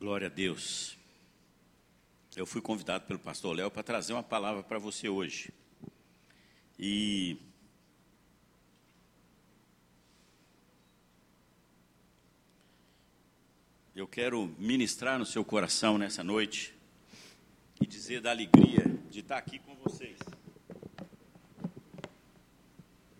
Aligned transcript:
Glória 0.00 0.28
a 0.28 0.30
Deus. 0.30 0.96
Eu 2.34 2.46
fui 2.46 2.62
convidado 2.62 3.04
pelo 3.04 3.18
pastor 3.18 3.54
Léo 3.54 3.70
para 3.70 3.82
trazer 3.82 4.14
uma 4.14 4.22
palavra 4.22 4.62
para 4.62 4.78
você 4.78 5.10
hoje. 5.10 5.52
E 6.78 7.36
eu 13.94 14.08
quero 14.08 14.46
ministrar 14.58 15.18
no 15.18 15.26
seu 15.26 15.44
coração 15.44 15.98
nessa 15.98 16.24
noite 16.24 16.74
e 17.78 17.86
dizer 17.86 18.22
da 18.22 18.30
alegria 18.30 18.86
de 19.10 19.20
estar 19.20 19.36
aqui 19.36 19.58
com 19.58 19.74
vocês. 19.74 20.18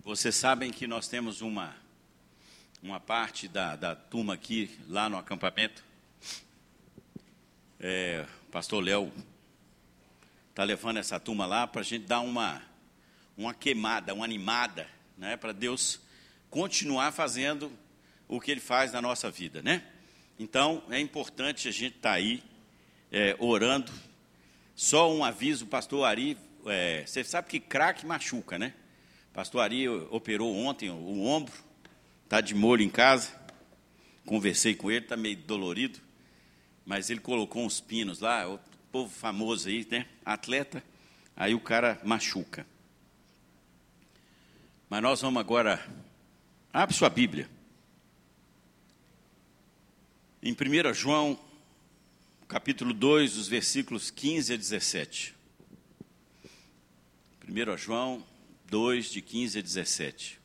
Vocês 0.02 0.34
sabem 0.34 0.70
que 0.72 0.86
nós 0.86 1.08
temos 1.08 1.42
uma, 1.42 1.76
uma 2.82 2.98
parte 2.98 3.48
da, 3.48 3.76
da 3.76 3.94
turma 3.94 4.32
aqui, 4.32 4.78
lá 4.88 5.10
no 5.10 5.18
acampamento. 5.18 5.90
É, 7.82 8.26
o 8.46 8.50
pastor 8.50 8.84
Léo 8.84 9.10
está 10.50 10.62
levando 10.64 10.98
essa 10.98 11.18
turma 11.18 11.46
lá 11.46 11.66
para 11.66 11.80
a 11.80 11.84
gente 11.84 12.04
dar 12.04 12.20
uma, 12.20 12.60
uma 13.38 13.54
queimada, 13.54 14.12
uma 14.12 14.26
animada, 14.26 14.86
né, 15.16 15.34
para 15.34 15.52
Deus 15.52 15.98
continuar 16.50 17.10
fazendo 17.10 17.72
o 18.28 18.38
que 18.38 18.50
Ele 18.50 18.60
faz 18.60 18.92
na 18.92 19.00
nossa 19.00 19.30
vida, 19.30 19.62
né? 19.62 19.82
Então, 20.38 20.82
é 20.90 21.00
importante 21.00 21.68
a 21.68 21.70
gente 21.70 21.96
estar 21.96 22.10
tá 22.10 22.16
aí 22.16 22.42
é, 23.10 23.34
orando. 23.38 23.90
Só 24.76 25.10
um 25.10 25.24
aviso, 25.24 25.64
o 25.64 25.68
pastor 25.68 26.04
Ari, 26.04 26.36
é, 26.66 27.04
você 27.06 27.24
sabe 27.24 27.48
que 27.48 27.58
craque 27.58 28.04
machuca, 28.04 28.58
né? 28.58 28.74
Pastor 29.32 29.62
Ari 29.62 29.88
operou 29.88 30.54
ontem 30.54 30.90
o 30.90 31.22
ombro, 31.22 31.54
está 32.24 32.42
de 32.42 32.54
molho 32.54 32.82
em 32.82 32.90
casa. 32.90 33.32
Conversei 34.26 34.74
com 34.74 34.90
ele, 34.90 35.06
está 35.06 35.16
meio 35.16 35.36
dolorido, 35.38 35.98
mas 36.90 37.08
ele 37.08 37.20
colocou 37.20 37.64
uns 37.64 37.80
pinos 37.80 38.18
lá, 38.18 38.52
o 38.52 38.58
povo 38.90 39.14
famoso 39.14 39.68
aí, 39.68 39.86
né? 39.88 40.08
Atleta, 40.24 40.82
aí 41.36 41.54
o 41.54 41.60
cara 41.60 42.00
machuca. 42.02 42.66
Mas 44.88 45.00
nós 45.00 45.20
vamos 45.20 45.38
agora, 45.38 45.88
abre 46.72 46.92
sua 46.92 47.08
Bíblia. 47.08 47.48
Em 50.42 50.52
1 50.52 50.92
João, 50.92 51.38
capítulo 52.48 52.92
2, 52.92 53.36
os 53.36 53.46
versículos 53.46 54.10
15 54.10 54.54
a 54.54 54.56
17. 54.56 55.36
1 57.48 57.76
João 57.78 58.26
2, 58.66 59.12
de 59.12 59.22
15 59.22 59.60
a 59.60 59.62
17. 59.62 60.39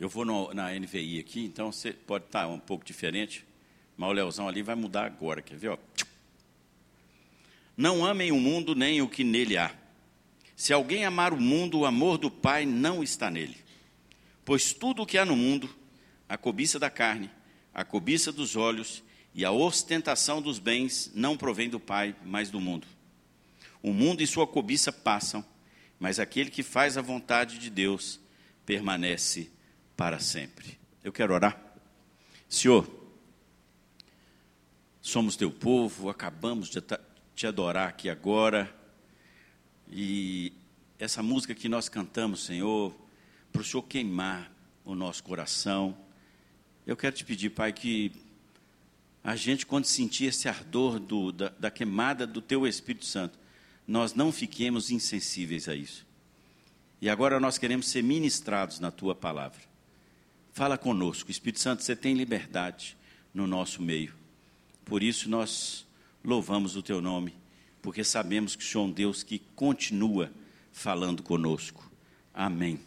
Eu 0.00 0.08
vou 0.08 0.24
no, 0.24 0.54
na 0.54 0.72
NVI 0.72 1.18
aqui, 1.18 1.44
então 1.44 1.70
você 1.70 1.92
pode 1.92 2.24
estar 2.24 2.48
um 2.48 2.58
pouco 2.58 2.82
diferente, 2.82 3.44
mas 3.98 4.08
o 4.08 4.12
Leozão 4.12 4.48
ali 4.48 4.62
vai 4.62 4.74
mudar 4.74 5.04
agora, 5.04 5.42
quer 5.42 5.58
ver? 5.58 5.68
Ó? 5.68 5.78
Não 7.76 8.02
amem 8.02 8.32
o 8.32 8.40
mundo 8.40 8.74
nem 8.74 9.02
o 9.02 9.08
que 9.08 9.22
nele 9.22 9.58
há. 9.58 9.70
Se 10.56 10.72
alguém 10.72 11.04
amar 11.04 11.34
o 11.34 11.40
mundo, 11.40 11.80
o 11.80 11.84
amor 11.84 12.16
do 12.16 12.30
Pai 12.30 12.64
não 12.64 13.02
está 13.02 13.30
nele. 13.30 13.58
Pois 14.42 14.72
tudo 14.72 15.02
o 15.02 15.06
que 15.06 15.18
há 15.18 15.24
no 15.26 15.36
mundo, 15.36 15.68
a 16.26 16.38
cobiça 16.38 16.78
da 16.78 16.88
carne, 16.88 17.30
a 17.74 17.84
cobiça 17.84 18.32
dos 18.32 18.56
olhos 18.56 19.04
e 19.34 19.44
a 19.44 19.52
ostentação 19.52 20.40
dos 20.40 20.58
bens, 20.58 21.12
não 21.14 21.36
provém 21.36 21.68
do 21.68 21.78
Pai, 21.78 22.16
mas 22.24 22.48
do 22.48 22.58
mundo. 22.58 22.86
O 23.82 23.92
mundo 23.92 24.22
e 24.22 24.26
sua 24.26 24.46
cobiça 24.46 24.90
passam, 24.90 25.44
mas 25.98 26.18
aquele 26.18 26.48
que 26.48 26.62
faz 26.62 26.96
a 26.96 27.02
vontade 27.02 27.58
de 27.58 27.68
Deus 27.68 28.18
permanece 28.64 29.50
para 30.00 30.18
sempre. 30.18 30.78
Eu 31.04 31.12
quero 31.12 31.34
orar. 31.34 31.62
Senhor, 32.48 32.88
somos 35.02 35.36
teu 35.36 35.50
povo, 35.50 36.08
acabamos 36.08 36.70
de 36.70 36.82
te 37.34 37.46
adorar 37.46 37.90
aqui 37.90 38.08
agora, 38.08 38.74
e 39.86 40.54
essa 40.98 41.22
música 41.22 41.54
que 41.54 41.68
nós 41.68 41.90
cantamos, 41.90 42.46
Senhor, 42.46 42.96
para 43.52 43.60
o 43.60 43.64
Senhor 43.64 43.82
queimar 43.82 44.50
o 44.86 44.94
nosso 44.94 45.22
coração. 45.22 45.94
Eu 46.86 46.96
quero 46.96 47.14
te 47.14 47.22
pedir, 47.22 47.50
Pai, 47.50 47.70
que 47.70 48.10
a 49.22 49.36
gente, 49.36 49.66
quando 49.66 49.84
sentir 49.84 50.24
esse 50.24 50.48
ardor 50.48 50.98
do, 50.98 51.30
da, 51.30 51.50
da 51.50 51.70
queimada 51.70 52.26
do 52.26 52.40
Teu 52.40 52.66
Espírito 52.66 53.04
Santo, 53.04 53.38
nós 53.86 54.14
não 54.14 54.32
fiquemos 54.32 54.90
insensíveis 54.90 55.68
a 55.68 55.74
isso. 55.74 56.06
E 57.02 57.10
agora 57.10 57.38
nós 57.38 57.58
queremos 57.58 57.90
ser 57.90 58.02
ministrados 58.02 58.80
na 58.80 58.90
Tua 58.90 59.14
palavra. 59.14 59.68
Fala 60.52 60.76
conosco, 60.76 61.30
Espírito 61.30 61.60
Santo, 61.60 61.82
você 61.82 61.94
tem 61.94 62.14
liberdade 62.14 62.96
no 63.32 63.46
nosso 63.46 63.80
meio. 63.80 64.12
Por 64.84 65.02
isso 65.02 65.28
nós 65.28 65.86
louvamos 66.24 66.76
o 66.76 66.82
Teu 66.82 67.00
nome, 67.00 67.34
porque 67.80 68.02
sabemos 68.02 68.56
que 68.56 68.64
o 68.64 68.66
Senhor 68.66 68.84
é 68.84 68.86
um 68.88 68.90
Deus 68.90 69.22
que 69.22 69.38
continua 69.54 70.32
falando 70.72 71.22
conosco. 71.22 71.90
Amém. 72.34 72.80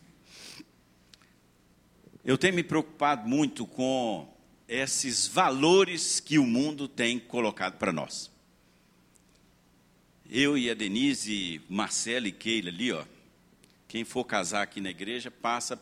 Eu 2.24 2.38
tenho 2.38 2.54
me 2.54 2.64
preocupado 2.64 3.28
muito 3.28 3.66
com 3.66 4.34
esses 4.68 5.28
valores 5.28 6.20
que 6.20 6.38
o 6.38 6.46
mundo 6.46 6.88
tem 6.88 7.20
colocado 7.20 7.78
para 7.78 7.92
nós. 7.92 8.32
Eu 10.30 10.58
e 10.58 10.70
a 10.70 10.74
Denise, 10.74 11.62
Marcela 11.70 12.28
e 12.28 12.32
Keila 12.32 12.70
ali, 12.70 12.92
ó, 12.92 13.04
quem 13.88 14.04
for 14.04 14.26
casar 14.26 14.64
aqui 14.64 14.82
na 14.82 14.90
igreja, 14.90 15.30
passa 15.30 15.80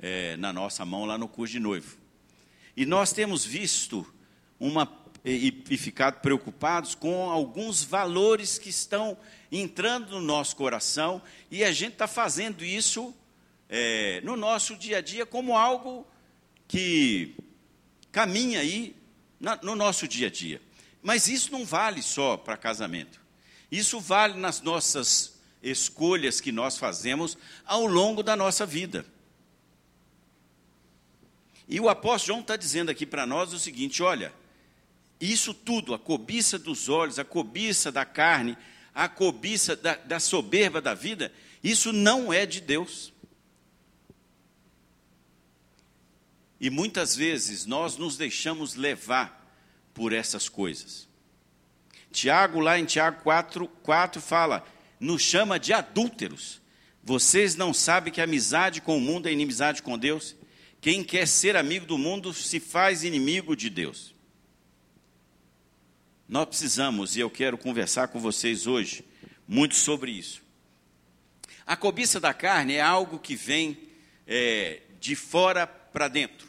é, 0.00 0.36
na 0.36 0.52
nossa 0.52 0.84
mão 0.84 1.04
lá 1.04 1.18
no 1.18 1.28
curso 1.28 1.52
de 1.52 1.60
noivo. 1.60 1.96
E 2.76 2.86
nós 2.86 3.12
temos 3.12 3.44
visto 3.44 4.06
uma 4.58 4.86
e, 5.24 5.62
e 5.68 5.76
ficado 5.76 6.20
preocupados 6.20 6.94
com 6.94 7.30
alguns 7.30 7.82
valores 7.82 8.58
que 8.58 8.70
estão 8.70 9.16
entrando 9.50 10.12
no 10.12 10.20
nosso 10.20 10.56
coração 10.56 11.20
e 11.50 11.64
a 11.64 11.72
gente 11.72 11.94
está 11.94 12.06
fazendo 12.06 12.64
isso 12.64 13.14
é, 13.68 14.20
no 14.22 14.36
nosso 14.36 14.76
dia 14.76 14.98
a 14.98 15.00
dia 15.00 15.26
como 15.26 15.56
algo 15.56 16.06
que 16.66 17.34
caminha 18.12 18.60
aí 18.60 18.94
na, 19.40 19.56
no 19.62 19.74
nosso 19.74 20.06
dia 20.06 20.28
a 20.28 20.30
dia. 20.30 20.60
Mas 21.02 21.28
isso 21.28 21.52
não 21.52 21.64
vale 21.64 22.02
só 22.02 22.36
para 22.36 22.56
casamento. 22.56 23.20
Isso 23.70 24.00
vale 24.00 24.38
nas 24.38 24.60
nossas 24.60 25.38
escolhas 25.62 26.40
que 26.40 26.52
nós 26.52 26.78
fazemos 26.78 27.36
ao 27.64 27.86
longo 27.86 28.22
da 28.22 28.34
nossa 28.36 28.64
vida. 28.64 29.04
E 31.68 31.78
o 31.78 31.88
apóstolo 31.88 32.26
João 32.26 32.40
está 32.40 32.56
dizendo 32.56 32.90
aqui 32.90 33.04
para 33.04 33.26
nós 33.26 33.52
o 33.52 33.58
seguinte: 33.58 34.02
olha, 34.02 34.32
isso 35.20 35.52
tudo, 35.52 35.92
a 35.92 35.98
cobiça 35.98 36.58
dos 36.58 36.88
olhos, 36.88 37.18
a 37.18 37.24
cobiça 37.24 37.92
da 37.92 38.04
carne, 38.04 38.56
a 38.94 39.08
cobiça 39.08 39.76
da, 39.76 39.96
da 39.96 40.18
soberba 40.18 40.80
da 40.80 40.94
vida, 40.94 41.32
isso 41.62 41.92
não 41.92 42.32
é 42.32 42.46
de 42.46 42.60
Deus. 42.60 43.12
E 46.60 46.70
muitas 46.70 47.14
vezes 47.14 47.66
nós 47.66 47.96
nos 47.96 48.16
deixamos 48.16 48.74
levar 48.74 49.38
por 49.92 50.12
essas 50.12 50.48
coisas. 50.48 51.06
Tiago, 52.10 52.58
lá 52.58 52.78
em 52.78 52.84
Tiago 52.84 53.22
4, 53.22 53.68
4 53.82 54.20
fala, 54.20 54.66
nos 54.98 55.22
chama 55.22 55.58
de 55.58 55.72
adúlteros. 55.72 56.60
Vocês 57.04 57.54
não 57.54 57.72
sabem 57.72 58.12
que 58.12 58.20
amizade 58.20 58.80
com 58.80 58.96
o 58.96 59.00
mundo 59.00 59.28
é 59.28 59.32
inimizade 59.32 59.82
com 59.82 59.96
Deus? 59.96 60.34
Quem 60.80 61.02
quer 61.02 61.26
ser 61.26 61.56
amigo 61.56 61.86
do 61.86 61.98
mundo 61.98 62.32
se 62.32 62.60
faz 62.60 63.04
inimigo 63.04 63.56
de 63.56 63.68
Deus. 63.68 64.14
Nós 66.28 66.46
precisamos, 66.46 67.16
e 67.16 67.20
eu 67.20 67.30
quero 67.30 67.56
conversar 67.56 68.08
com 68.08 68.20
vocês 68.20 68.66
hoje, 68.66 69.04
muito 69.46 69.74
sobre 69.74 70.10
isso. 70.10 70.42
A 71.66 71.76
cobiça 71.76 72.20
da 72.20 72.34
carne 72.34 72.74
é 72.74 72.80
algo 72.80 73.18
que 73.18 73.34
vem 73.34 73.78
é, 74.26 74.82
de 75.00 75.16
fora 75.16 75.66
para 75.66 76.08
dentro 76.08 76.48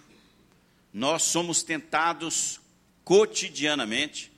nós 0.93 1.23
somos 1.23 1.63
tentados 1.63 2.59
cotidianamente 3.03 4.31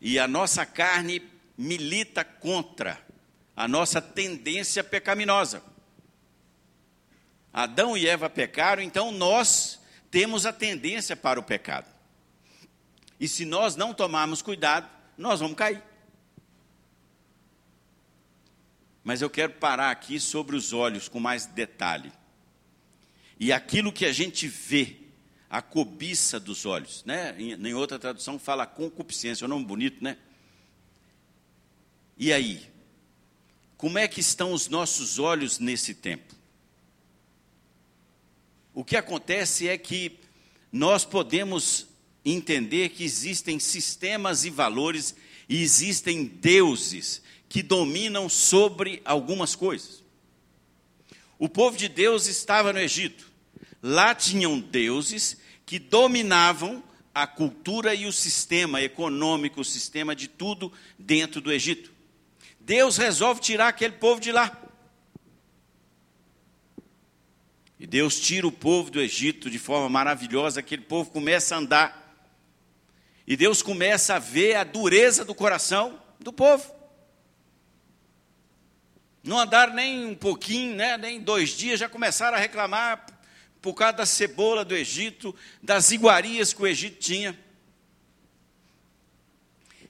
e 0.00 0.18
a 0.18 0.26
nossa 0.26 0.64
carne 0.64 1.22
milita 1.56 2.24
contra 2.24 3.00
a 3.54 3.68
nossa 3.68 4.00
tendência 4.00 4.82
pecaminosa. 4.82 5.62
Adão 7.52 7.96
e 7.96 8.08
Eva 8.08 8.30
pecaram, 8.30 8.82
então 8.82 9.12
nós 9.12 9.80
temos 10.10 10.46
a 10.46 10.52
tendência 10.52 11.14
para 11.14 11.38
o 11.38 11.42
pecado. 11.42 11.92
E 13.20 13.28
se 13.28 13.44
nós 13.44 13.76
não 13.76 13.92
tomarmos 13.92 14.42
cuidado, 14.42 14.88
nós 15.16 15.40
vamos 15.40 15.56
cair. 15.56 15.82
Mas 19.04 19.20
eu 19.20 19.28
quero 19.28 19.52
parar 19.54 19.90
aqui 19.90 20.18
sobre 20.18 20.56
os 20.56 20.72
olhos 20.72 21.08
com 21.08 21.20
mais 21.20 21.46
detalhe. 21.46 22.12
E 23.38 23.52
aquilo 23.52 23.92
que 23.92 24.06
a 24.06 24.12
gente 24.12 24.46
vê 24.46 24.96
a 25.50 25.60
cobiça 25.60 26.40
dos 26.40 26.64
olhos, 26.64 27.04
né? 27.04 27.34
Em, 27.38 27.52
em 27.52 27.74
outra 27.74 27.98
tradução 27.98 28.38
fala 28.38 28.66
concupiscência, 28.66 29.44
é 29.44 29.46
um 29.46 29.50
nome 29.50 29.64
bonito, 29.66 30.02
né? 30.02 30.16
E 32.16 32.32
aí? 32.32 32.70
Como 33.76 33.98
é 33.98 34.06
que 34.06 34.20
estão 34.20 34.52
os 34.52 34.68
nossos 34.68 35.18
olhos 35.18 35.58
nesse 35.58 35.92
tempo? 35.94 36.41
O 38.74 38.84
que 38.84 38.96
acontece 38.96 39.68
é 39.68 39.76
que 39.76 40.18
nós 40.70 41.04
podemos 41.04 41.86
entender 42.24 42.90
que 42.90 43.04
existem 43.04 43.58
sistemas 43.58 44.44
e 44.44 44.50
valores 44.50 45.14
e 45.48 45.62
existem 45.62 46.24
deuses 46.24 47.20
que 47.48 47.62
dominam 47.62 48.28
sobre 48.28 49.02
algumas 49.04 49.54
coisas. 49.54 50.02
O 51.38 51.48
povo 51.48 51.76
de 51.76 51.88
Deus 51.88 52.26
estava 52.26 52.72
no 52.72 52.78
Egito. 52.78 53.30
Lá 53.82 54.14
tinham 54.14 54.58
deuses 54.58 55.36
que 55.66 55.78
dominavam 55.78 56.82
a 57.14 57.26
cultura 57.26 57.94
e 57.94 58.06
o 58.06 58.12
sistema 58.12 58.80
econômico, 58.80 59.60
o 59.60 59.64
sistema 59.64 60.14
de 60.16 60.28
tudo 60.28 60.72
dentro 60.98 61.40
do 61.40 61.52
Egito. 61.52 61.92
Deus 62.60 62.96
resolve 62.96 63.40
tirar 63.40 63.68
aquele 63.68 63.94
povo 63.94 64.20
de 64.20 64.32
lá. 64.32 64.61
E 67.82 67.86
Deus 67.88 68.20
tira 68.20 68.46
o 68.46 68.52
povo 68.52 68.92
do 68.92 69.00
Egito 69.00 69.50
de 69.50 69.58
forma 69.58 69.88
maravilhosa, 69.88 70.60
aquele 70.60 70.82
povo 70.82 71.10
começa 71.10 71.56
a 71.56 71.58
andar. 71.58 72.16
E 73.26 73.36
Deus 73.36 73.60
começa 73.60 74.14
a 74.14 74.20
ver 74.20 74.54
a 74.54 74.62
dureza 74.62 75.24
do 75.24 75.34
coração 75.34 76.00
do 76.20 76.32
povo. 76.32 76.72
Não 79.24 79.36
andaram 79.36 79.74
nem 79.74 80.06
um 80.06 80.14
pouquinho, 80.14 80.76
né, 80.76 80.96
nem 80.96 81.20
dois 81.20 81.50
dias, 81.56 81.80
já 81.80 81.88
começaram 81.88 82.36
a 82.36 82.40
reclamar 82.40 83.04
por 83.60 83.74
causa 83.74 83.96
da 83.96 84.06
cebola 84.06 84.64
do 84.64 84.76
Egito, 84.76 85.34
das 85.60 85.90
iguarias 85.90 86.52
que 86.52 86.62
o 86.62 86.68
Egito 86.68 87.00
tinha. 87.00 87.36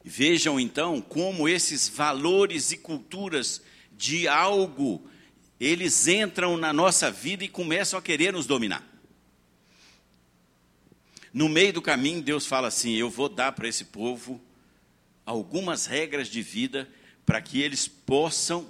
Vejam 0.02 0.58
então 0.58 0.98
como 0.98 1.46
esses 1.46 1.90
valores 1.90 2.72
e 2.72 2.78
culturas 2.78 3.60
de 3.92 4.26
algo, 4.26 5.06
eles 5.64 6.08
entram 6.08 6.56
na 6.56 6.72
nossa 6.72 7.08
vida 7.08 7.44
e 7.44 7.48
começam 7.48 7.96
a 7.96 8.02
querer 8.02 8.32
nos 8.32 8.46
dominar. 8.46 8.84
No 11.32 11.48
meio 11.48 11.72
do 11.72 11.80
caminho, 11.80 12.20
Deus 12.20 12.44
fala 12.46 12.66
assim: 12.66 12.94
Eu 12.94 13.08
vou 13.08 13.28
dar 13.28 13.52
para 13.52 13.68
esse 13.68 13.84
povo 13.84 14.42
algumas 15.24 15.86
regras 15.86 16.26
de 16.26 16.42
vida 16.42 16.90
para 17.24 17.40
que 17.40 17.62
eles 17.62 17.86
possam 17.86 18.68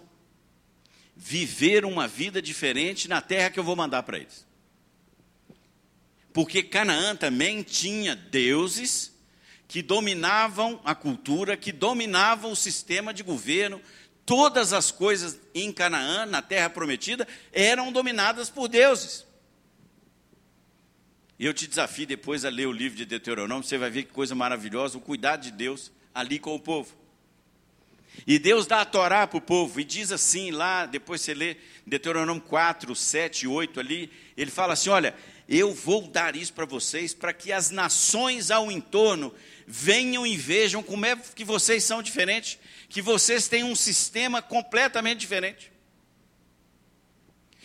viver 1.17 1.87
uma 1.87 2.07
vida 2.07 2.43
diferente 2.43 3.09
na 3.09 3.23
terra 3.23 3.49
que 3.49 3.59
eu 3.59 3.65
vou 3.65 3.75
mandar 3.75 4.03
para 4.03 4.19
eles. 4.19 4.47
Porque 6.31 6.63
Canaã 6.63 7.17
também 7.17 7.63
tinha 7.63 8.15
deuses 8.15 9.13
que 9.67 9.81
dominavam 9.81 10.79
a 10.85 10.95
cultura, 10.95 11.57
que 11.57 11.73
dominavam 11.73 12.53
o 12.53 12.57
sistema 12.57 13.15
de 13.15 13.23
governo. 13.23 13.81
Todas 14.25 14.73
as 14.73 14.91
coisas 14.91 15.39
em 15.55 15.73
Canaã, 15.73 16.27
na 16.27 16.41
terra 16.41 16.71
prometida, 16.71 17.27
eram 17.53 17.91
dominadas 17.91 18.49
por 18.49 18.69
deuses. 18.69 19.27
E 21.39 21.45
eu 21.45 21.53
te 21.53 21.67
desafio 21.67 22.07
depois 22.07 22.45
a 22.45 22.49
ler 22.49 22.69
o 22.69 22.73
livro 22.73 22.97
de 22.97 23.05
Deuteronômio, 23.05 23.65
você 23.65 23.77
vai 23.77 23.91
ver 23.91 24.05
que 24.05 24.13
coisa 24.13 24.35
maravilhosa, 24.35 24.97
o 24.97 25.01
cuidado 25.01 25.43
de 25.43 25.51
Deus 25.51 25.91
ali 26.15 26.39
com 26.39 26.55
o 26.55 26.61
povo. 26.61 26.95
E 28.27 28.39
Deus 28.39 28.67
dá 28.67 28.83
a 28.83 28.85
Torá 28.85 29.27
para 29.27 29.39
o 29.39 29.41
povo 29.41 29.81
e 29.81 29.85
diz 29.85 30.13
assim 30.13 30.51
lá, 30.51 30.87
depois 30.87 31.21
você 31.21 31.35
lê 31.35 31.57
Deuteronômio 31.87 32.43
4, 32.43 32.95
7 32.95 33.43
e 33.43 33.49
8 33.49 33.81
ali, 33.81 34.13
ele 34.37 34.51
fala 34.51 34.75
assim: 34.75 34.91
olha, 34.91 35.15
eu 35.49 35.75
vou 35.75 36.07
dar 36.07 36.37
isso 36.37 36.53
para 36.53 36.65
vocês, 36.65 37.13
para 37.15 37.33
que 37.33 37.51
as 37.51 37.71
nações 37.71 38.51
ao 38.51 38.71
entorno 38.71 39.35
venham 39.67 40.27
e 40.27 40.37
vejam 40.37 40.83
como 40.83 41.07
é 41.07 41.17
que 41.17 41.45
vocês 41.45 41.83
são 41.83 42.03
diferentes, 42.03 42.59
que 42.93 43.01
vocês 43.01 43.49
têm 43.49 43.65
um 43.65 43.75
sistema 43.75 44.43
completamente 44.43 45.21
diferente. 45.21 45.73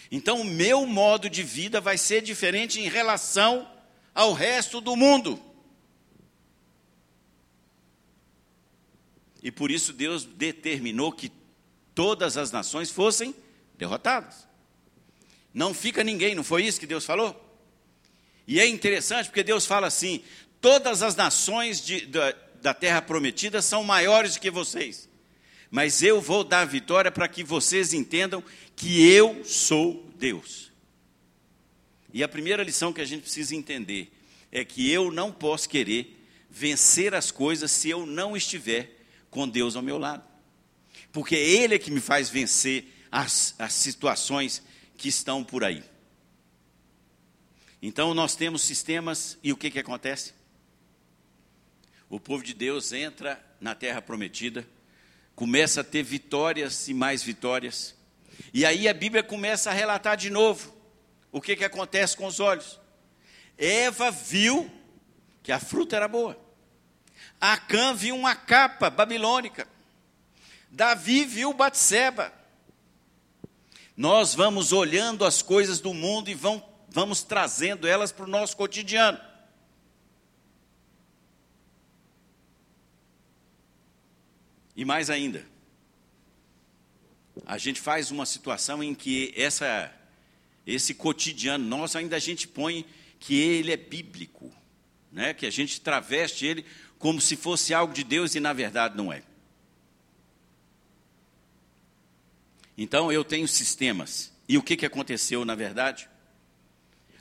Então, 0.10 0.40
o 0.40 0.46
meu 0.46 0.86
modo 0.86 1.30
de 1.30 1.44
vida 1.44 1.82
vai 1.82 1.98
ser 1.98 2.22
diferente 2.22 2.80
em 2.80 2.88
relação 2.88 3.70
ao 4.16 4.32
resto 4.32 4.80
do 4.80 4.96
mundo. 4.96 5.38
E 9.44 9.52
por 9.52 9.70
isso 9.70 9.92
Deus 9.92 10.24
determinou 10.24 11.12
que 11.12 11.30
todas 11.94 12.38
as 12.38 12.50
nações 12.50 12.90
fossem 12.90 13.36
derrotadas. 13.78 14.48
Não 15.54 15.74
fica 15.74 16.06
ninguém, 16.06 16.36
não 16.36 16.44
foi 16.44 16.64
isso 16.64 16.80
que 16.80 16.88
Deus 16.88 17.06
falou? 17.06 17.36
E 18.48 18.62
é 18.62 18.66
interessante 18.66 19.26
porque 19.26 19.44
Deus 19.44 19.66
fala 19.66 19.88
assim: 19.88 20.24
todas 20.62 21.02
as 21.02 21.18
nações 21.18 21.86
de, 21.86 22.06
da, 22.06 22.34
da 22.62 22.74
terra 22.74 23.02
prometida 23.02 23.62
são 23.62 23.84
maiores 23.84 24.36
do 24.36 24.40
que 24.40 24.50
vocês, 24.50 25.06
mas 25.69 26.02
eu 26.02 26.22
vou 26.22 26.44
dar 26.44 26.66
vitória 26.66 27.12
para 27.12 27.28
que 27.28 27.44
vocês 27.44 27.94
entendam 27.94 28.44
que 28.75 29.10
eu 29.10 29.44
sou 29.44 30.10
Deus. 30.18 30.72
E 32.14 32.24
a 32.24 32.28
primeira 32.28 32.64
lição 32.64 32.94
que 32.94 33.02
a 33.02 33.06
gente 33.06 33.22
precisa 33.22 33.56
entender 33.56 34.12
é 34.52 34.64
que 34.64 34.90
eu 34.90 35.12
não 35.12 35.31
posso 35.31 35.68
querer 35.68 36.18
vencer 36.50 37.14
as 37.14 37.31
coisas 37.31 37.69
se 37.72 37.90
eu 37.90 38.06
não 38.06 38.36
estiver 38.36 39.04
com 39.30 39.48
Deus 39.48 39.75
ao 39.75 39.84
meu 39.84 39.98
lado. 39.98 40.24
Porque 41.12 41.36
é 41.36 41.40
Ele 41.40 41.75
é 41.75 41.80
que 41.80 41.92
me 41.92 42.00
faz 42.00 42.30
vencer 42.30 42.86
as, 43.12 43.54
as 43.60 43.74
situações 43.74 44.64
que 44.98 45.10
estão 45.10 45.44
por 45.44 45.64
aí. 45.64 45.84
Então 47.81 48.14
nós 48.14 48.36
temos 48.36 48.64
sistemas 48.64 49.38
e 49.44 49.52
o 49.52 49.58
que, 49.58 49.69
que 49.69 49.80
acontece? 49.80 50.34
O 52.10 52.19
povo 52.19 52.44
de 52.44 52.54
Deus 52.54 52.94
entra 52.94 53.44
na 53.60 53.75
terra 53.75 54.02
prometida, 54.02 54.68
começa 55.38 55.81
a 55.81 55.84
ter 55.84 56.01
vitórias 56.01 56.88
e 56.88 56.95
mais 56.95 57.22
vitórias, 57.22 57.95
e 58.51 58.66
aí 58.66 58.88
a 58.88 58.94
Bíblia 58.94 59.22
começa 59.22 59.69
a 59.69 59.74
relatar 59.74 60.18
de 60.18 60.31
novo 60.31 60.75
o 61.31 61.39
que, 61.39 61.56
que 61.56 61.63
acontece 61.63 62.18
com 62.18 62.25
os 62.25 62.39
olhos. 62.39 62.80
Eva 63.56 64.10
viu 64.10 64.68
que 65.44 65.51
a 65.51 65.60
fruta 65.60 65.95
era 65.95 66.07
boa. 66.07 66.36
Acã 67.39 67.94
viu 67.94 68.16
uma 68.16 68.36
capa 68.36 68.89
babilônica. 68.89 69.68
Davi 70.72 71.24
viu 71.24 71.54
Batseba. 71.54 72.33
Nós 73.95 74.33
vamos 74.33 74.72
olhando 74.72 75.24
as 75.24 75.44
coisas 75.44 75.80
do 75.80 75.94
mundo 75.94 76.31
e 76.31 76.33
vão, 76.33 76.68
vamos 76.90 77.22
trazendo 77.22 77.88
elas 77.88 78.12
para 78.12 78.25
o 78.25 78.30
nosso 78.30 78.57
cotidiano. 78.57 79.19
E 84.78 84.86
mais 84.86 85.10
ainda, 85.10 85.44
a 87.48 87.57
gente 87.57 87.81
faz 87.81 88.12
uma 88.12 88.28
situação 88.28 88.84
em 88.84 88.94
que 88.94 89.34
essa, 89.36 89.92
esse 90.68 90.94
cotidiano 90.94 91.66
nosso 91.66 91.98
ainda 91.98 92.16
a 92.16 92.19
gente 92.19 92.48
põe 92.48 92.86
que 93.19 93.36
ele 93.36 93.72
é 93.72 93.78
bíblico, 93.78 94.54
né? 95.12 95.34
que 95.34 95.48
a 95.48 95.50
gente 95.50 95.81
traveste 95.81 96.46
ele 96.46 96.64
como 97.00 97.19
se 97.19 97.36
fosse 97.36 97.74
algo 97.74 97.92
de 97.92 98.04
Deus 98.04 98.36
e 98.36 98.40
na 98.40 98.54
verdade 98.54 98.96
não 98.96 99.12
é. 99.12 99.24
Então 102.78 103.12
eu 103.12 103.24
tenho 103.24 103.48
sistemas. 103.48 104.31
E 104.48 104.60
o 104.60 104.64
que, 104.64 104.78
que 104.78 104.86
aconteceu 104.86 105.44
na 105.44 105.56
verdade? 105.56 106.07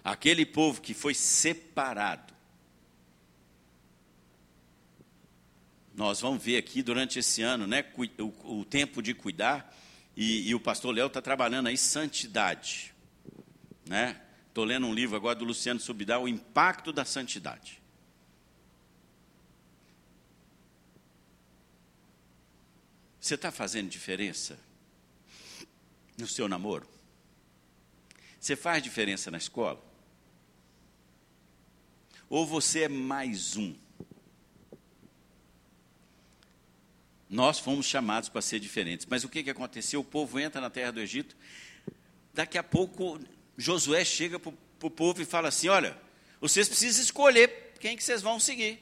Aquele 0.04 0.44
povo 0.44 0.82
que 0.82 0.92
foi 0.92 1.14
separado. 1.14 2.25
Nós 5.96 6.20
vamos 6.20 6.44
ver 6.44 6.58
aqui 6.58 6.82
durante 6.82 7.18
esse 7.18 7.40
ano, 7.40 7.66
né, 7.66 7.82
o, 8.18 8.60
o 8.60 8.64
tempo 8.66 9.02
de 9.02 9.14
cuidar, 9.14 9.74
e, 10.14 10.46
e 10.46 10.54
o 10.54 10.60
pastor 10.60 10.94
Léo 10.94 11.06
está 11.06 11.22
trabalhando 11.22 11.68
aí 11.68 11.78
santidade. 11.78 12.94
Né? 13.86 14.20
Estou 14.46 14.62
lendo 14.62 14.86
um 14.86 14.92
livro 14.92 15.16
agora 15.16 15.38
do 15.38 15.46
Luciano 15.46 15.80
Subidal, 15.80 16.24
O 16.24 16.28
Impacto 16.28 16.92
da 16.92 17.06
Santidade. 17.06 17.80
Você 23.18 23.34
está 23.34 23.50
fazendo 23.50 23.88
diferença 23.88 24.58
no 26.18 26.26
seu 26.26 26.46
namoro? 26.46 26.86
Você 28.38 28.54
faz 28.54 28.82
diferença 28.82 29.30
na 29.30 29.38
escola? 29.38 29.82
Ou 32.28 32.46
você 32.46 32.82
é 32.82 32.88
mais 32.88 33.56
um? 33.56 33.85
Nós 37.28 37.58
fomos 37.58 37.86
chamados 37.86 38.28
para 38.28 38.40
ser 38.40 38.60
diferentes. 38.60 39.06
Mas 39.08 39.24
o 39.24 39.28
que, 39.28 39.42
que 39.42 39.50
aconteceu? 39.50 40.00
O 40.00 40.04
povo 40.04 40.38
entra 40.38 40.60
na 40.60 40.70
terra 40.70 40.92
do 40.92 41.00
Egito. 41.00 41.36
Daqui 42.32 42.56
a 42.56 42.62
pouco, 42.62 43.18
Josué 43.56 44.04
chega 44.04 44.38
para 44.38 44.52
o 44.82 44.90
povo 44.90 45.20
e 45.20 45.24
fala 45.24 45.48
assim: 45.48 45.68
Olha, 45.68 45.96
vocês 46.40 46.68
precisam 46.68 47.02
escolher 47.02 47.74
quem 47.80 47.96
que 47.96 48.04
vocês 48.04 48.22
vão 48.22 48.38
seguir. 48.38 48.80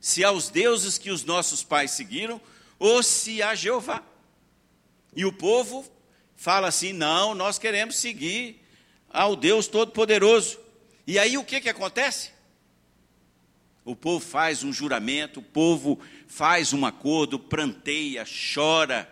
Se 0.00 0.24
aos 0.24 0.48
deuses 0.48 0.98
que 0.98 1.10
os 1.10 1.24
nossos 1.24 1.62
pais 1.62 1.90
seguiram, 1.90 2.40
ou 2.78 3.02
se 3.02 3.42
a 3.42 3.54
Jeová. 3.54 4.02
E 5.14 5.24
o 5.24 5.32
povo 5.32 5.90
fala 6.36 6.68
assim: 6.68 6.92
não, 6.92 7.34
nós 7.34 7.58
queremos 7.58 7.96
seguir 7.96 8.62
ao 9.10 9.34
Deus 9.34 9.66
Todo-Poderoso. 9.66 10.58
E 11.06 11.18
aí 11.18 11.38
o 11.38 11.44
que, 11.44 11.60
que 11.60 11.68
acontece? 11.68 12.30
O 13.86 13.94
povo 13.94 14.18
faz 14.18 14.64
um 14.64 14.72
juramento, 14.72 15.38
o 15.38 15.42
povo 15.44 16.00
faz 16.26 16.72
um 16.72 16.84
acordo, 16.84 17.38
pranteia, 17.38 18.24
chora. 18.52 19.08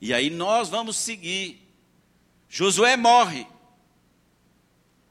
E 0.00 0.12
aí 0.12 0.28
nós 0.28 0.68
vamos 0.68 0.96
seguir. 0.96 1.62
Josué 2.48 2.96
morre. 2.96 3.46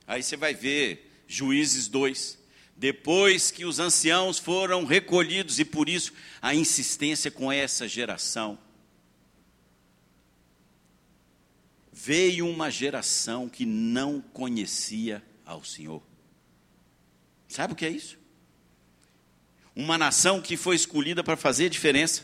Aí 0.06 0.22
você 0.22 0.36
vai 0.36 0.54
ver 0.54 1.24
Juízes 1.26 1.88
2. 1.88 2.38
Depois 2.76 3.50
que 3.50 3.64
os 3.64 3.80
anciãos 3.80 4.38
foram 4.38 4.84
recolhidos, 4.84 5.58
e 5.58 5.64
por 5.64 5.88
isso 5.88 6.12
a 6.42 6.54
insistência 6.54 7.32
com 7.32 7.50
essa 7.50 7.88
geração. 7.88 8.60
Veio 11.94 12.46
uma 12.46 12.70
geração 12.70 13.48
que 13.48 13.66
não 13.66 14.20
conhecia 14.20 15.24
ao 15.46 15.64
Senhor. 15.64 16.04
Sabe 17.48 17.72
o 17.72 17.76
que 17.78 17.86
é 17.86 17.90
isso? 17.90 18.25
Uma 19.76 19.98
nação 19.98 20.42
que 20.42 20.56
foi 20.56 20.76
escolhida 20.76 21.24
para 21.24 21.36
fazer 21.36 21.70
diferença. 21.70 22.24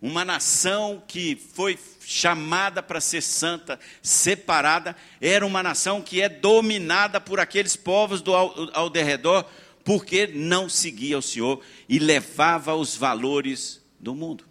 Uma 0.00 0.24
nação 0.24 1.02
que 1.06 1.36
foi 1.36 1.78
chamada 2.00 2.82
para 2.82 3.00
ser 3.00 3.22
santa, 3.22 3.78
separada, 4.02 4.96
era 5.20 5.46
uma 5.46 5.62
nação 5.62 6.02
que 6.02 6.20
é 6.20 6.28
dominada 6.28 7.20
por 7.20 7.40
aqueles 7.40 7.74
povos 7.76 8.20
do, 8.20 8.34
ao, 8.34 8.76
ao 8.76 8.90
derredor, 8.90 9.44
porque 9.82 10.26
não 10.26 10.68
seguia 10.68 11.18
o 11.18 11.22
Senhor 11.22 11.62
e 11.88 11.98
levava 11.98 12.74
os 12.74 12.96
valores 12.96 13.82
do 13.98 14.14
mundo. 14.14 14.44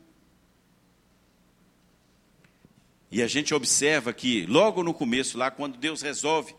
E 3.12 3.22
a 3.22 3.28
gente 3.28 3.54
observa 3.54 4.12
que, 4.12 4.48
logo 4.48 4.82
no 4.82 4.92
começo, 4.92 5.38
lá, 5.38 5.52
quando 5.52 5.78
Deus 5.78 6.02
resolve 6.02 6.56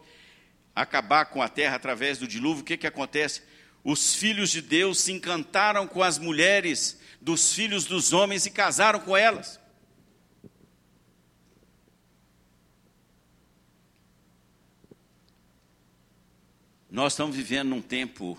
acabar 0.72 1.26
com 1.26 1.42
a 1.42 1.48
terra 1.48 1.74
através 1.74 2.18
do 2.18 2.28
dilúvio, 2.28 2.62
o 2.62 2.64
que, 2.64 2.76
que 2.76 2.86
acontece? 2.86 3.42
Os 3.84 4.14
filhos 4.14 4.50
de 4.50 4.62
Deus 4.62 4.98
se 4.98 5.12
encantaram 5.12 5.86
com 5.86 6.02
as 6.02 6.18
mulheres 6.18 6.98
dos 7.20 7.52
filhos 7.52 7.84
dos 7.84 8.14
homens 8.14 8.46
e 8.46 8.50
casaram 8.50 8.98
com 8.98 9.14
elas. 9.14 9.60
Nós 16.90 17.12
estamos 17.12 17.36
vivendo 17.36 17.68
num 17.70 17.82
tempo 17.82 18.38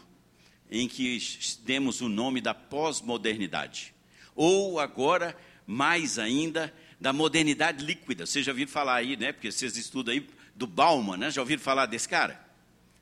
em 0.71 0.87
que 0.87 1.19
temos 1.63 2.01
o 2.01 2.09
nome 2.09 2.41
da 2.41 2.53
pós-modernidade, 2.53 3.93
ou 4.33 4.79
agora, 4.79 5.37
mais 5.67 6.17
ainda, 6.17 6.73
da 6.99 7.13
modernidade 7.13 7.85
líquida. 7.85 8.25
Vocês 8.25 8.45
já 8.45 8.51
ouviram 8.51 8.71
falar 8.71 8.95
aí, 8.95 9.15
né? 9.15 9.31
Porque 9.31 9.51
vocês 9.51 9.77
estudam 9.77 10.13
aí 10.13 10.27
do 10.55 10.65
Bauman, 10.65 11.17
né? 11.17 11.29
Já 11.29 11.41
ouviram 11.41 11.61
falar 11.61 11.85
desse 11.85 12.07
cara? 12.07 12.43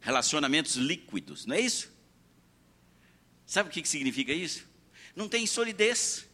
Relacionamentos 0.01 0.75
líquidos, 0.75 1.45
não 1.45 1.55
é 1.55 1.61
isso? 1.61 1.92
Sabe 3.45 3.69
o 3.69 3.71
que 3.71 3.87
significa 3.87 4.31
isso? 4.31 4.65
Não 5.15 5.27
tem 5.27 5.45
solidez. 5.45 6.25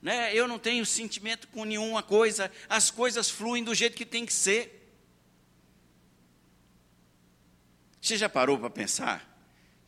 Né? 0.00 0.34
Eu 0.34 0.48
não 0.48 0.58
tenho 0.58 0.84
sentimento 0.84 1.46
com 1.48 1.64
nenhuma 1.64 2.02
coisa, 2.02 2.50
as 2.68 2.90
coisas 2.90 3.30
fluem 3.30 3.62
do 3.62 3.74
jeito 3.74 3.96
que 3.96 4.04
tem 4.04 4.26
que 4.26 4.32
ser. 4.32 4.80
Você 8.00 8.16
já 8.16 8.28
parou 8.28 8.58
para 8.58 8.68
pensar 8.68 9.32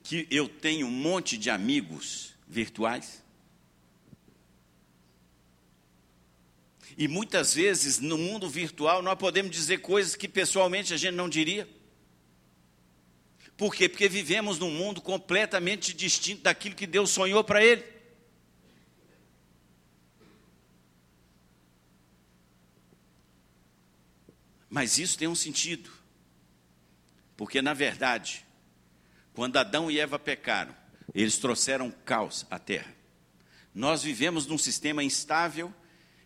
que 0.05 0.29
eu 0.31 0.49
tenho 0.49 0.87
um 0.87 0.91
monte 0.91 1.37
de 1.37 1.51
amigos 1.51 2.33
virtuais? 2.47 3.25
E 6.97 7.09
muitas 7.09 7.55
vezes 7.55 7.99
no 7.99 8.17
mundo 8.17 8.49
virtual 8.49 9.03
nós 9.03 9.19
podemos 9.19 9.51
dizer 9.51 9.79
coisas 9.79 10.15
que 10.15 10.29
pessoalmente 10.29 10.95
a 10.95 10.97
gente 10.97 11.15
não 11.15 11.29
diria. 11.29 11.69
Por 13.57 13.75
quê? 13.75 13.89
Porque 13.89 14.09
vivemos 14.09 14.59
num 14.59 14.71
mundo 14.71 15.01
completamente 15.01 15.95
distinto 15.95 16.43
daquilo 16.43 16.75
que 16.75 16.87
Deus 16.87 17.11
sonhou 17.11 17.45
para 17.45 17.65
ele. 17.65 17.85
Mas 24.69 24.99
isso 24.99 25.17
tem 25.17 25.29
um 25.29 25.37
sentido. 25.37 25.89
Porque, 27.37 27.63
na 27.63 27.73
verdade, 27.73 28.45
quando 29.33 29.57
Adão 29.57 29.89
e 29.89 30.01
Eva 30.01 30.19
pecaram, 30.19 30.75
eles 31.15 31.39
trouxeram 31.39 31.93
caos 32.05 32.45
à 32.51 32.59
terra. 32.59 32.93
Nós 33.73 34.03
vivemos 34.03 34.47
num 34.47 34.59
sistema 34.59 35.03
instável 35.03 35.73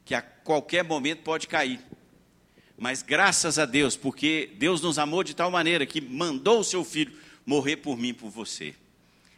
que 0.03 0.15
a 0.15 0.23
qualquer 0.23 0.83
momento 0.83 1.23
pode 1.23 1.47
cair. 1.47 1.79
Mas 2.79 3.03
graças 3.03 3.59
a 3.59 3.67
Deus, 3.67 3.97
porque 3.97 4.51
Deus 4.57 4.81
nos 4.81 4.99
amou 4.99 5.25
de 5.25 5.35
tal 5.35 5.51
maneira 5.51 5.85
que 5.85 6.01
mandou 6.01 6.61
o 6.61 6.65
seu 6.65 6.85
filho 6.85 7.13
morrer 7.45 7.79
por 7.79 7.99
mim, 7.99 8.15
por 8.15 8.31
você. 8.31 8.75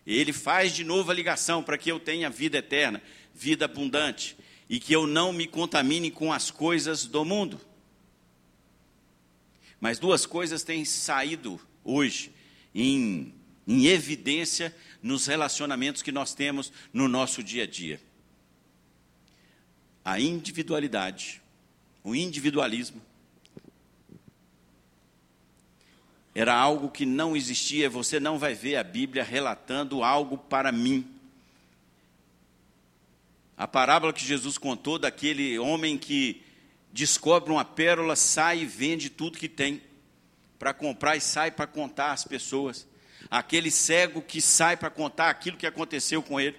Ele 0.06 0.32
faz 0.32 0.74
de 0.74 0.84
novo 0.84 1.10
a 1.10 1.14
ligação 1.14 1.62
para 1.62 1.78
que 1.78 1.90
eu 1.90 1.98
tenha 1.98 2.28
vida 2.28 2.58
eterna, 2.58 3.02
vida 3.34 3.64
abundante, 3.64 4.36
e 4.68 4.78
que 4.78 4.92
eu 4.92 5.06
não 5.06 5.32
me 5.32 5.46
contamine 5.46 6.10
com 6.10 6.32
as 6.32 6.50
coisas 6.50 7.06
do 7.06 7.24
mundo. 7.24 7.60
Mas 9.80 9.98
duas 9.98 10.26
coisas 10.26 10.62
têm 10.62 10.84
saído 10.84 11.58
hoje 11.82 12.30
em, 12.74 13.34
em 13.66 13.86
evidência 13.86 14.76
nos 15.02 15.26
relacionamentos 15.26 16.02
que 16.02 16.12
nós 16.12 16.34
temos 16.34 16.70
no 16.92 17.08
nosso 17.08 17.42
dia 17.42 17.64
a 17.64 17.66
dia 17.66 18.00
a 20.04 20.18
individualidade, 20.18 21.42
o 22.02 22.14
individualismo, 22.14 23.00
era 26.34 26.54
algo 26.54 26.90
que 26.90 27.04
não 27.04 27.36
existia, 27.36 27.90
você 27.90 28.20
não 28.20 28.38
vai 28.38 28.54
ver 28.54 28.76
a 28.76 28.84
Bíblia 28.84 29.24
relatando 29.24 30.04
algo 30.04 30.38
para 30.38 30.70
mim. 30.70 31.06
A 33.56 33.66
parábola 33.66 34.12
que 34.12 34.24
Jesus 34.24 34.56
contou 34.56 34.98
daquele 34.98 35.58
homem 35.58 35.98
que 35.98 36.42
descobre 36.92 37.52
uma 37.52 37.64
pérola, 37.64 38.16
sai 38.16 38.60
e 38.60 38.66
vende 38.66 39.10
tudo 39.10 39.38
que 39.38 39.48
tem 39.48 39.82
para 40.58 40.72
comprar 40.72 41.16
e 41.16 41.20
sai 41.20 41.50
para 41.50 41.66
contar 41.66 42.12
às 42.12 42.24
pessoas. 42.24 42.86
Aquele 43.30 43.70
cego 43.70 44.22
que 44.22 44.40
sai 44.40 44.76
para 44.76 44.88
contar 44.88 45.30
aquilo 45.30 45.56
que 45.56 45.66
aconteceu 45.66 46.22
com 46.22 46.40
ele. 46.40 46.56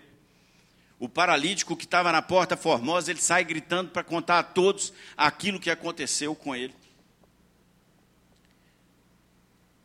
O 1.00 1.10
paralítico 1.10 1.76
que 1.76 1.86
estava 1.86 2.12
na 2.12 2.22
porta 2.22 2.56
formosa, 2.56 3.10
ele 3.10 3.22
sai 3.22 3.44
gritando 3.44 3.90
para 3.90 4.04
contar 4.04 4.40
a 4.40 4.44
todos 4.44 4.94
aquilo 5.18 5.60
que 5.60 5.72
aconteceu 5.72 6.36
com 6.36 6.56
ele. 6.56 6.76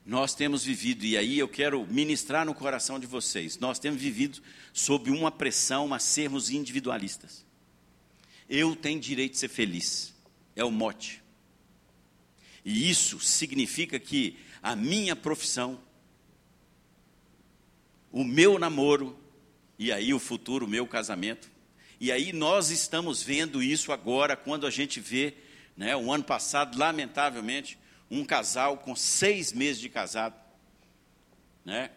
Nós 0.06 0.36
temos 0.36 0.62
vivido, 0.62 1.04
e 1.04 1.16
aí 1.16 1.36
eu 1.36 1.48
quero 1.48 1.84
ministrar 1.88 2.46
no 2.46 2.54
coração 2.54 2.96
de 2.96 3.08
vocês, 3.08 3.58
nós 3.58 3.80
temos 3.80 4.00
vivido 4.00 4.40
sob 4.72 5.10
uma 5.10 5.32
pressão 5.32 5.92
a 5.92 5.98
sermos 5.98 6.48
individualistas. 6.48 7.44
Eu 8.48 8.76
tenho 8.76 9.00
direito 9.00 9.32
de 9.32 9.38
ser 9.38 9.48
feliz, 9.48 10.14
é 10.54 10.64
o 10.64 10.70
mote. 10.70 11.20
E 12.64 12.88
isso 12.88 13.18
significa 13.18 13.98
que 13.98 14.38
a 14.62 14.76
minha 14.76 15.16
profissão, 15.16 15.80
o 18.12 18.22
meu 18.22 18.60
namoro, 18.60 19.18
e 19.76 19.90
aí 19.90 20.14
o 20.14 20.20
futuro, 20.20 20.66
o 20.66 20.68
meu 20.68 20.86
casamento. 20.86 21.50
E 21.98 22.12
aí 22.12 22.32
nós 22.32 22.70
estamos 22.70 23.24
vendo 23.24 23.60
isso 23.60 23.90
agora, 23.90 24.36
quando 24.36 24.68
a 24.68 24.70
gente 24.70 25.00
vê, 25.00 25.34
né, 25.76 25.96
o 25.96 26.12
ano 26.12 26.22
passado, 26.22 26.78
lamentavelmente, 26.78 27.76
um 28.10 28.24
casal 28.24 28.78
com 28.78 28.94
seis 28.94 29.52
meses 29.52 29.80
de 29.80 29.88
casado, 29.88 30.34
né, 31.64 31.90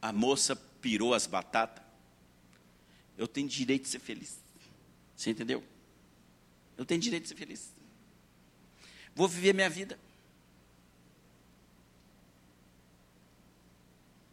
a 0.00 0.12
moça 0.12 0.56
pirou 0.80 1.14
as 1.14 1.26
batatas. 1.26 1.84
Eu 3.18 3.26
tenho 3.26 3.48
direito 3.48 3.82
de 3.82 3.88
ser 3.88 3.98
feliz. 3.98 4.38
Você 5.16 5.30
entendeu? 5.30 5.64
Eu 6.76 6.84
tenho 6.84 7.00
direito 7.00 7.24
de 7.24 7.30
ser 7.30 7.34
feliz. 7.34 7.74
Vou 9.14 9.26
viver 9.26 9.54
minha 9.54 9.70
vida. 9.70 9.98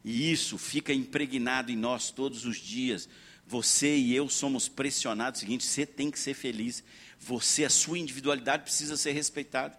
E 0.04 0.32
isso 0.32 0.58
fica 0.58 0.94
impregnado 0.94 1.72
em 1.72 1.78
nós 1.78 2.12
todos 2.12 2.46
os 2.46 2.58
dias. 2.58 3.08
Você 3.48 3.96
e 3.96 4.14
eu 4.14 4.28
somos 4.28 4.68
pressionados. 4.68 5.40
O 5.40 5.42
seguinte: 5.42 5.64
você 5.64 5.86
tem 5.86 6.12
que 6.12 6.20
ser 6.20 6.34
feliz. 6.34 6.84
Você, 7.26 7.64
a 7.64 7.70
sua 7.70 7.98
individualidade 7.98 8.64
precisa 8.64 8.98
ser 8.98 9.12
respeitada. 9.12 9.78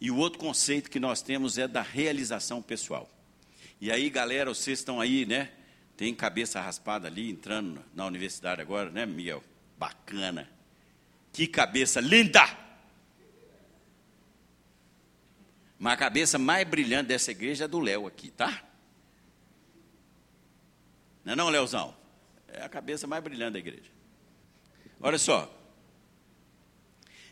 E 0.00 0.10
o 0.10 0.16
outro 0.16 0.38
conceito 0.38 0.90
que 0.90 0.98
nós 0.98 1.22
temos 1.22 1.58
é 1.58 1.68
da 1.68 1.80
realização 1.80 2.60
pessoal. 2.60 3.08
E 3.80 3.90
aí, 3.90 4.10
galera, 4.10 4.52
vocês 4.52 4.80
estão 4.80 5.00
aí, 5.00 5.24
né? 5.24 5.52
Tem 5.96 6.12
cabeça 6.14 6.60
raspada 6.60 7.06
ali, 7.06 7.30
entrando 7.30 7.84
na 7.94 8.04
universidade 8.04 8.60
agora, 8.60 8.90
né, 8.90 9.06
Miguel? 9.06 9.44
Bacana. 9.78 10.50
Que 11.32 11.46
cabeça 11.46 12.00
linda! 12.00 12.42
Mas 15.78 15.94
a 15.94 15.96
cabeça 15.96 16.38
mais 16.38 16.66
brilhante 16.66 17.08
dessa 17.08 17.30
igreja 17.30 17.64
é 17.64 17.68
do 17.68 17.80
Léo 17.80 18.06
aqui, 18.06 18.30
tá? 18.30 18.64
Não 21.24 21.32
é 21.32 21.36
não, 21.36 21.48
Léozão? 21.48 21.96
É 22.48 22.62
a 22.62 22.68
cabeça 22.68 23.06
mais 23.06 23.22
brilhante 23.22 23.52
da 23.52 23.58
igreja. 23.58 24.01
Olha 25.02 25.18
só. 25.18 25.52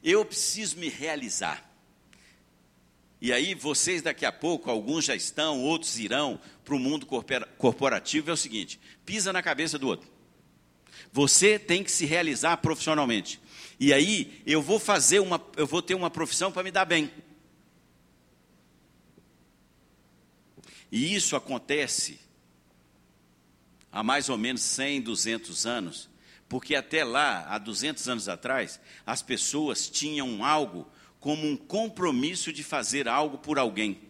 Eu 0.02 0.24
preciso 0.24 0.76
me 0.76 0.88
realizar. 0.88 1.70
E 3.20 3.32
aí, 3.32 3.54
vocês 3.54 4.02
daqui 4.02 4.24
a 4.26 4.32
pouco, 4.32 4.70
alguns 4.70 5.04
já 5.04 5.14
estão, 5.14 5.62
outros 5.62 5.98
irão 5.98 6.40
para 6.64 6.74
o 6.74 6.78
mundo 6.78 7.06
corporativo. 7.58 8.30
É 8.30 8.32
o 8.32 8.36
seguinte: 8.36 8.80
pisa 9.06 9.32
na 9.32 9.42
cabeça 9.42 9.78
do 9.78 9.86
outro. 9.86 10.10
Você 11.12 11.58
tem 11.58 11.84
que 11.84 11.92
se 11.92 12.06
realizar 12.06 12.56
profissionalmente. 12.56 13.40
E 13.78 13.92
aí, 13.92 14.42
eu 14.44 14.60
vou 14.60 14.78
fazer 14.78 15.20
uma, 15.20 15.40
eu 15.56 15.66
vou 15.66 15.80
ter 15.80 15.94
uma 15.94 16.10
profissão 16.10 16.50
para 16.50 16.62
me 16.62 16.70
dar 16.70 16.84
bem. 16.84 17.10
E 20.90 21.14
isso 21.14 21.36
acontece 21.36 22.18
há 23.92 24.02
mais 24.02 24.28
ou 24.28 24.36
menos 24.36 24.62
100, 24.62 25.02
200 25.02 25.66
anos, 25.66 26.09
porque 26.50 26.74
até 26.74 27.04
lá, 27.04 27.46
há 27.48 27.58
200 27.58 28.08
anos 28.08 28.28
atrás, 28.28 28.80
as 29.06 29.22
pessoas 29.22 29.88
tinham 29.88 30.44
algo 30.44 30.90
como 31.20 31.46
um 31.46 31.56
compromisso 31.56 32.52
de 32.52 32.64
fazer 32.64 33.06
algo 33.06 33.38
por 33.38 33.56
alguém. 33.56 34.00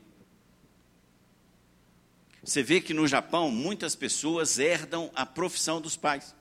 Você 2.42 2.62
vê 2.62 2.80
que 2.80 2.94
no 2.94 3.06
Japão 3.06 3.50
muitas 3.50 3.94
pessoas 3.94 4.58
herdam 4.58 5.10
a 5.14 5.26
profissão 5.26 5.82
dos 5.82 5.98
pais. 5.98 6.34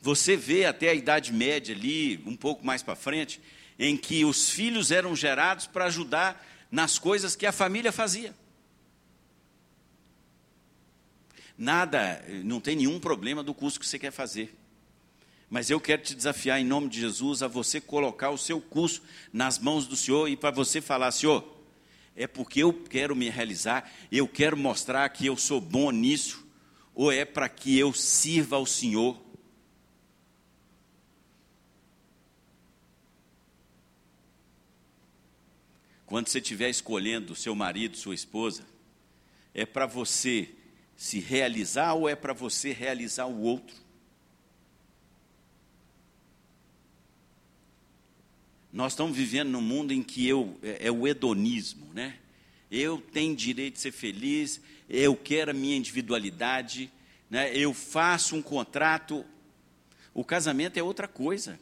Você 0.00 0.36
vê 0.36 0.64
até 0.64 0.90
a 0.90 0.94
Idade 0.94 1.32
Média 1.32 1.74
ali, 1.74 2.22
um 2.24 2.36
pouco 2.36 2.64
mais 2.64 2.84
para 2.84 2.94
frente, 2.94 3.40
em 3.76 3.96
que 3.96 4.24
os 4.24 4.48
filhos 4.48 4.92
eram 4.92 5.16
gerados 5.16 5.66
para 5.66 5.86
ajudar 5.86 6.46
nas 6.70 7.00
coisas 7.00 7.34
que 7.34 7.46
a 7.46 7.52
família 7.52 7.90
fazia. 7.90 8.32
Nada, 11.58 12.24
não 12.44 12.60
tem 12.60 12.76
nenhum 12.76 13.00
problema 13.00 13.42
do 13.42 13.52
curso 13.52 13.80
que 13.80 13.86
você 13.86 13.98
quer 13.98 14.12
fazer. 14.12 14.54
Mas 15.50 15.70
eu 15.70 15.80
quero 15.80 16.02
te 16.02 16.14
desafiar 16.14 16.60
em 16.60 16.64
nome 16.64 16.88
de 16.88 17.00
Jesus 17.00 17.42
a 17.42 17.48
você 17.48 17.80
colocar 17.80 18.30
o 18.30 18.38
seu 18.38 18.60
curso 18.60 19.02
nas 19.32 19.58
mãos 19.58 19.84
do 19.84 19.96
Senhor 19.96 20.28
e 20.28 20.36
para 20.36 20.52
você 20.52 20.80
falar, 20.80 21.10
Senhor, 21.10 21.44
é 22.14 22.28
porque 22.28 22.62
eu 22.62 22.72
quero 22.72 23.16
me 23.16 23.28
realizar, 23.28 23.90
eu 24.12 24.28
quero 24.28 24.56
mostrar 24.56 25.08
que 25.08 25.26
eu 25.26 25.36
sou 25.36 25.60
bom 25.60 25.90
nisso, 25.90 26.46
ou 26.94 27.10
é 27.10 27.24
para 27.24 27.48
que 27.48 27.76
eu 27.76 27.92
sirva 27.92 28.54
ao 28.54 28.66
Senhor. 28.66 29.20
Quando 36.06 36.28
você 36.28 36.38
estiver 36.38 36.70
escolhendo 36.70 37.34
seu 37.34 37.54
marido, 37.54 37.96
sua 37.96 38.14
esposa, 38.14 38.64
é 39.52 39.66
para 39.66 39.86
você 39.86 40.54
se 40.98 41.20
realizar 41.20 41.94
ou 41.94 42.08
é 42.08 42.16
para 42.16 42.32
você 42.32 42.72
realizar 42.72 43.26
o 43.26 43.40
outro? 43.40 43.76
Nós 48.72 48.92
estamos 48.92 49.16
vivendo 49.16 49.48
num 49.48 49.62
mundo 49.62 49.92
em 49.92 50.02
que 50.02 50.26
eu 50.26 50.58
é, 50.60 50.88
é 50.88 50.90
o 50.90 51.06
hedonismo, 51.06 51.86
né? 51.94 52.18
Eu 52.68 53.00
tenho 53.00 53.34
direito 53.34 53.74
de 53.74 53.80
ser 53.80 53.92
feliz, 53.92 54.60
eu 54.88 55.16
quero 55.16 55.52
a 55.52 55.54
minha 55.54 55.76
individualidade, 55.76 56.92
né? 57.30 57.56
Eu 57.56 57.72
faço 57.72 58.34
um 58.34 58.42
contrato. 58.42 59.24
O 60.12 60.24
casamento 60.24 60.78
é 60.78 60.82
outra 60.82 61.06
coisa. 61.06 61.60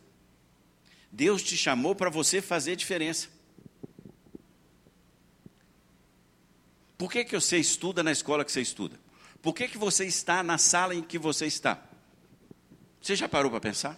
Deus 1.12 1.42
te 1.42 1.58
chamou 1.58 1.94
para 1.94 2.08
você 2.08 2.40
fazer 2.40 2.74
diferença. 2.74 3.28
Por 6.96 7.12
que, 7.12 7.22
que 7.22 7.38
você 7.38 7.58
estuda 7.58 8.02
na 8.02 8.10
escola 8.10 8.42
que 8.42 8.50
você 8.50 8.62
estuda? 8.62 9.05
Por 9.46 9.54
que, 9.54 9.68
que 9.68 9.78
você 9.78 10.04
está 10.04 10.42
na 10.42 10.58
sala 10.58 10.92
em 10.92 11.00
que 11.00 11.20
você 11.20 11.46
está? 11.46 11.80
Você 13.00 13.14
já 13.14 13.28
parou 13.28 13.48
para 13.48 13.60
pensar? 13.60 13.96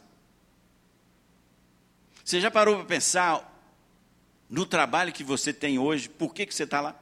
Você 2.22 2.38
já 2.38 2.50
parou 2.50 2.76
para 2.76 2.84
pensar 2.84 3.50
no 4.46 4.66
trabalho 4.66 5.10
que 5.10 5.24
você 5.24 5.50
tem 5.50 5.78
hoje? 5.78 6.06
Por 6.06 6.34
que, 6.34 6.44
que 6.44 6.54
você 6.54 6.64
está 6.64 6.82
lá? 6.82 7.00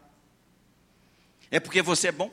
É 1.51 1.59
porque 1.59 1.83
você 1.83 2.07
é 2.07 2.13
bom? 2.13 2.33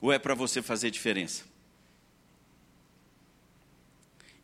Ou 0.00 0.12
é 0.12 0.20
para 0.20 0.36
você 0.36 0.62
fazer 0.62 0.92
diferença? 0.92 1.42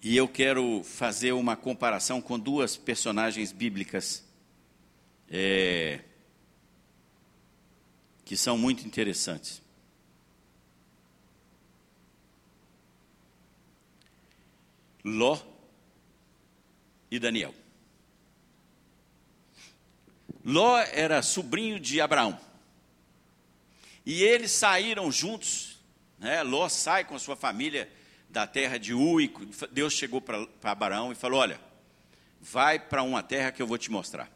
E 0.02 0.16
eu 0.16 0.26
quero 0.26 0.82
fazer 0.82 1.30
uma 1.30 1.56
comparação 1.56 2.20
com 2.20 2.36
duas 2.36 2.76
personagens 2.76 3.52
bíblicas 3.52 4.24
é, 5.30 6.00
que 8.26 8.36
são 8.36 8.58
muito 8.58 8.84
interessantes. 8.84 9.62
Ló 15.04 15.40
e 17.08 17.20
Daniel. 17.20 17.54
Ló 20.44 20.76
era 20.78 21.22
sobrinho 21.22 21.78
de 21.78 22.00
Abraão. 22.00 22.38
E 24.04 24.24
eles 24.24 24.50
saíram 24.50 25.10
juntos. 25.12 25.78
Né? 26.18 26.42
Ló 26.42 26.68
sai 26.68 27.04
com 27.04 27.14
a 27.14 27.20
sua 27.20 27.36
família 27.36 27.88
da 28.28 28.44
terra 28.44 28.76
de 28.76 28.92
Ui. 28.92 29.32
Deus 29.70 29.92
chegou 29.92 30.20
para 30.20 30.48
Abraão 30.64 31.12
e 31.12 31.14
falou: 31.14 31.38
Olha, 31.38 31.60
vai 32.40 32.80
para 32.80 33.04
uma 33.04 33.22
terra 33.22 33.52
que 33.52 33.62
eu 33.62 33.68
vou 33.68 33.78
te 33.78 33.88
mostrar. 33.88 34.28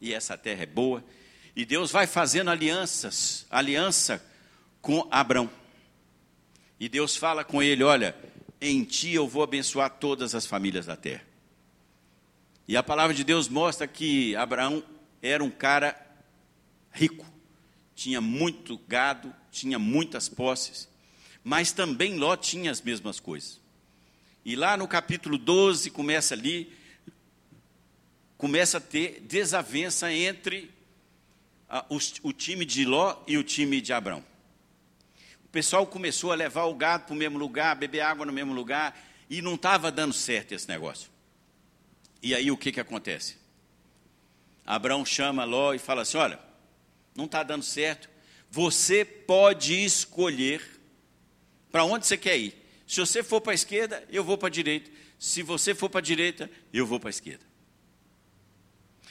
E 0.00 0.12
essa 0.12 0.36
terra 0.36 0.64
é 0.64 0.66
boa. 0.66 1.04
E 1.58 1.64
Deus 1.64 1.90
vai 1.90 2.06
fazendo 2.06 2.50
alianças, 2.50 3.44
aliança 3.50 4.24
com 4.80 5.08
Abraão. 5.10 5.50
E 6.78 6.88
Deus 6.88 7.16
fala 7.16 7.42
com 7.42 7.60
ele: 7.60 7.82
Olha, 7.82 8.14
em 8.60 8.84
ti 8.84 9.14
eu 9.14 9.26
vou 9.26 9.42
abençoar 9.42 9.90
todas 9.90 10.36
as 10.36 10.46
famílias 10.46 10.86
da 10.86 10.94
terra. 10.94 11.24
E 12.68 12.76
a 12.76 12.82
palavra 12.84 13.12
de 13.12 13.24
Deus 13.24 13.48
mostra 13.48 13.88
que 13.88 14.36
Abraão 14.36 14.84
era 15.20 15.42
um 15.42 15.50
cara 15.50 16.00
rico, 16.92 17.26
tinha 17.92 18.20
muito 18.20 18.78
gado, 18.86 19.34
tinha 19.50 19.80
muitas 19.80 20.28
posses, 20.28 20.88
mas 21.42 21.72
também 21.72 22.18
Ló 22.18 22.36
tinha 22.36 22.70
as 22.70 22.80
mesmas 22.80 23.18
coisas. 23.18 23.60
E 24.44 24.54
lá 24.54 24.76
no 24.76 24.86
capítulo 24.86 25.36
12 25.36 25.90
começa 25.90 26.34
ali, 26.34 26.72
começa 28.36 28.78
a 28.78 28.80
ter 28.80 29.22
desavença 29.22 30.12
entre 30.12 30.77
o, 32.22 32.32
time 32.32 32.64
de 32.64 32.84
Ló 32.84 33.22
e 33.26 33.36
o 33.36 33.44
time 33.44 33.80
de 33.80 33.92
Abraão 33.92 34.24
o 35.48 35.50
pessoal 35.50 35.86
começou 35.86 36.30
a 36.30 36.34
levar 36.34 36.64
o 36.64 36.74
gado 36.74 37.04
para 37.04 37.14
o 37.14 37.16
mesmo 37.16 37.38
lugar, 37.38 37.74
beber 37.74 38.00
água 38.00 38.26
no 38.26 38.32
mesmo 38.32 38.52
lugar, 38.52 39.02
e 39.30 39.40
não 39.40 39.54
estava 39.54 39.90
dando 39.90 40.12
certo 40.12 40.52
esse 40.52 40.68
negócio. 40.68 41.10
E 42.22 42.34
aí 42.34 42.50
o 42.50 42.56
que, 42.56 42.70
que 42.70 42.78
acontece? 42.78 43.38
Abraão 44.64 45.06
chama 45.06 45.44
Ló 45.44 45.72
e 45.72 45.78
fala 45.78 46.02
assim: 46.02 46.18
olha, 46.18 46.38
não 47.14 47.24
está 47.24 47.42
dando 47.42 47.64
certo, 47.64 48.10
você 48.50 49.06
pode 49.06 49.72
escolher 49.82 50.62
para 51.72 51.84
onde 51.84 52.06
você 52.06 52.18
quer 52.18 52.36
ir. 52.36 52.54
Se 52.86 53.00
você 53.00 53.22
for 53.22 53.40
para 53.40 53.52
a 53.52 53.54
esquerda, 53.54 54.04
eu 54.10 54.22
vou 54.22 54.36
para 54.36 54.48
a 54.48 54.50
direita. 54.50 54.90
Se 55.18 55.42
você 55.42 55.74
for 55.74 55.88
para 55.88 56.00
a 56.00 56.02
direita, 56.02 56.50
eu 56.74 56.84
vou 56.86 57.00
para 57.00 57.08
a 57.08 57.10
esquerda. 57.10 57.44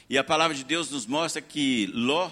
E 0.07 0.19
a 0.19 0.23
palavra 0.23 0.55
de 0.55 0.63
Deus 0.63 0.91
nos 0.91 1.07
mostra 1.07 1.41
que 1.41 1.87
Ló 1.87 2.31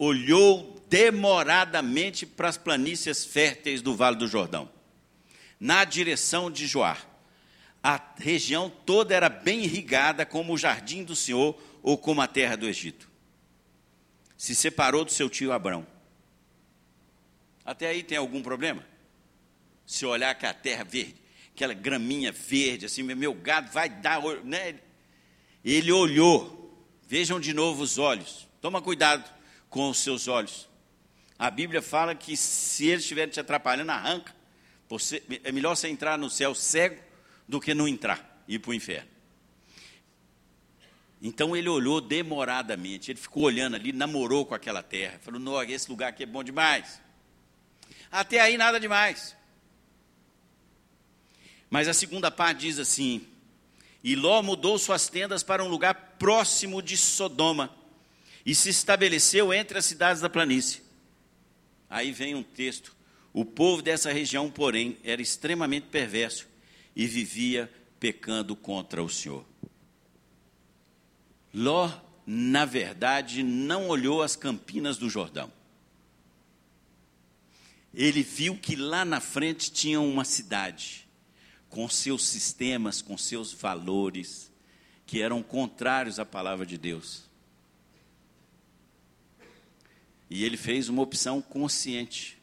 olhou 0.00 0.82
demoradamente 0.88 2.24
para 2.24 2.48
as 2.48 2.56
planícies 2.56 3.22
férteis 3.22 3.82
do 3.82 3.94
Vale 3.94 4.16
do 4.16 4.26
Jordão, 4.26 4.68
na 5.60 5.84
direção 5.84 6.50
de 6.50 6.66
Joar. 6.66 7.06
A 7.82 8.00
região 8.16 8.70
toda 8.70 9.14
era 9.14 9.28
bem 9.28 9.62
irrigada, 9.62 10.24
como 10.24 10.54
o 10.54 10.58
jardim 10.58 11.04
do 11.04 11.14
Senhor 11.14 11.54
ou 11.82 11.98
como 11.98 12.22
a 12.22 12.26
terra 12.26 12.56
do 12.56 12.66
Egito. 12.66 13.10
Se 14.38 14.54
separou 14.54 15.04
do 15.04 15.12
seu 15.12 15.28
tio 15.28 15.52
Abrão. 15.52 15.86
Até 17.62 17.88
aí 17.88 18.02
tem 18.02 18.16
algum 18.16 18.42
problema? 18.42 18.84
Se 19.86 20.06
olhar 20.06 20.34
que 20.34 20.46
a 20.46 20.54
terra 20.54 20.82
verde, 20.82 21.16
aquela 21.54 21.74
graminha 21.74 22.32
verde, 22.32 22.86
assim, 22.86 23.02
meu 23.02 23.34
gado 23.34 23.70
vai 23.70 23.90
dar, 23.90 24.22
né? 24.44 24.80
Ele 25.62 25.92
olhou, 25.92 26.88
vejam 27.06 27.38
de 27.38 27.52
novo 27.52 27.82
os 27.82 27.98
olhos, 27.98 28.48
toma 28.62 28.80
cuidado 28.80 29.39
com 29.70 29.88
os 29.88 29.98
seus 29.98 30.28
olhos. 30.28 30.68
A 31.38 31.50
Bíblia 31.50 31.80
fala 31.80 32.14
que 32.14 32.36
se 32.36 32.86
eles 32.86 33.04
estiverem 33.04 33.32
te 33.32 33.40
atrapalhando, 33.40 33.90
arranca. 33.92 34.34
Você, 34.88 35.22
é 35.44 35.52
melhor 35.52 35.76
você 35.76 35.88
entrar 35.88 36.18
no 36.18 36.28
céu 36.28 36.54
cego 36.54 37.00
do 37.48 37.60
que 37.60 37.72
não 37.72 37.88
entrar 37.88 38.42
e 38.46 38.56
ir 38.56 38.58
para 38.58 38.72
o 38.72 38.74
inferno. 38.74 39.08
Então 41.22 41.56
ele 41.56 41.68
olhou 41.68 42.00
demoradamente, 42.00 43.10
ele 43.10 43.20
ficou 43.20 43.44
olhando 43.44 43.76
ali, 43.76 43.92
namorou 43.92 44.44
com 44.44 44.54
aquela 44.54 44.82
terra. 44.82 45.18
Falou: 45.20 45.38
Não, 45.38 45.62
esse 45.62 45.88
lugar 45.88 46.08
aqui 46.08 46.24
é 46.24 46.26
bom 46.26 46.42
demais. 46.42 47.00
Até 48.10 48.40
aí 48.40 48.58
nada 48.58 48.80
demais. 48.80 49.36
Mas 51.68 51.86
a 51.86 51.94
segunda 51.94 52.30
parte 52.30 52.60
diz 52.60 52.78
assim: 52.78 53.26
E 54.02 54.16
Ló 54.16 54.42
mudou 54.42 54.78
suas 54.78 55.08
tendas 55.08 55.42
para 55.42 55.62
um 55.62 55.68
lugar 55.68 56.16
próximo 56.18 56.82
de 56.82 56.96
Sodoma 56.96 57.79
e 58.50 58.54
se 58.56 58.68
estabeleceu 58.68 59.54
entre 59.54 59.78
as 59.78 59.84
cidades 59.84 60.20
da 60.20 60.28
planície. 60.28 60.82
Aí 61.88 62.10
vem 62.10 62.34
um 62.34 62.42
texto. 62.42 62.96
O 63.32 63.44
povo 63.44 63.80
dessa 63.80 64.12
região, 64.12 64.50
porém, 64.50 64.98
era 65.04 65.22
extremamente 65.22 65.86
perverso 65.86 66.48
e 66.96 67.06
vivia 67.06 67.72
pecando 68.00 68.56
contra 68.56 69.04
o 69.04 69.08
Senhor. 69.08 69.46
Ló, 71.54 71.92
na 72.26 72.64
verdade, 72.64 73.44
não 73.44 73.86
olhou 73.86 74.20
as 74.20 74.34
campinas 74.34 74.98
do 74.98 75.08
Jordão. 75.08 75.52
Ele 77.94 78.24
viu 78.24 78.56
que 78.56 78.74
lá 78.74 79.04
na 79.04 79.20
frente 79.20 79.70
tinha 79.70 80.00
uma 80.00 80.24
cidade, 80.24 81.06
com 81.68 81.88
seus 81.88 82.26
sistemas, 82.26 83.00
com 83.00 83.16
seus 83.16 83.52
valores, 83.52 84.50
que 85.06 85.22
eram 85.22 85.40
contrários 85.40 86.18
à 86.18 86.26
palavra 86.26 86.66
de 86.66 86.76
Deus. 86.76 87.29
E 90.30 90.44
ele 90.44 90.56
fez 90.56 90.88
uma 90.88 91.02
opção 91.02 91.42
consciente. 91.42 92.38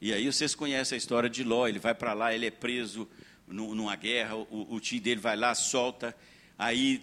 E 0.00 0.12
aí 0.12 0.30
vocês 0.30 0.54
conhecem 0.54 0.94
a 0.94 0.98
história 0.98 1.28
de 1.28 1.42
Ló, 1.42 1.66
ele 1.66 1.80
vai 1.80 1.94
para 1.94 2.12
lá, 2.12 2.32
ele 2.32 2.46
é 2.46 2.50
preso 2.50 3.08
numa 3.48 3.96
guerra, 3.96 4.36
o, 4.36 4.74
o 4.74 4.78
tio 4.78 5.00
dele 5.00 5.20
vai 5.20 5.34
lá, 5.34 5.54
solta, 5.54 6.14
aí 6.56 7.02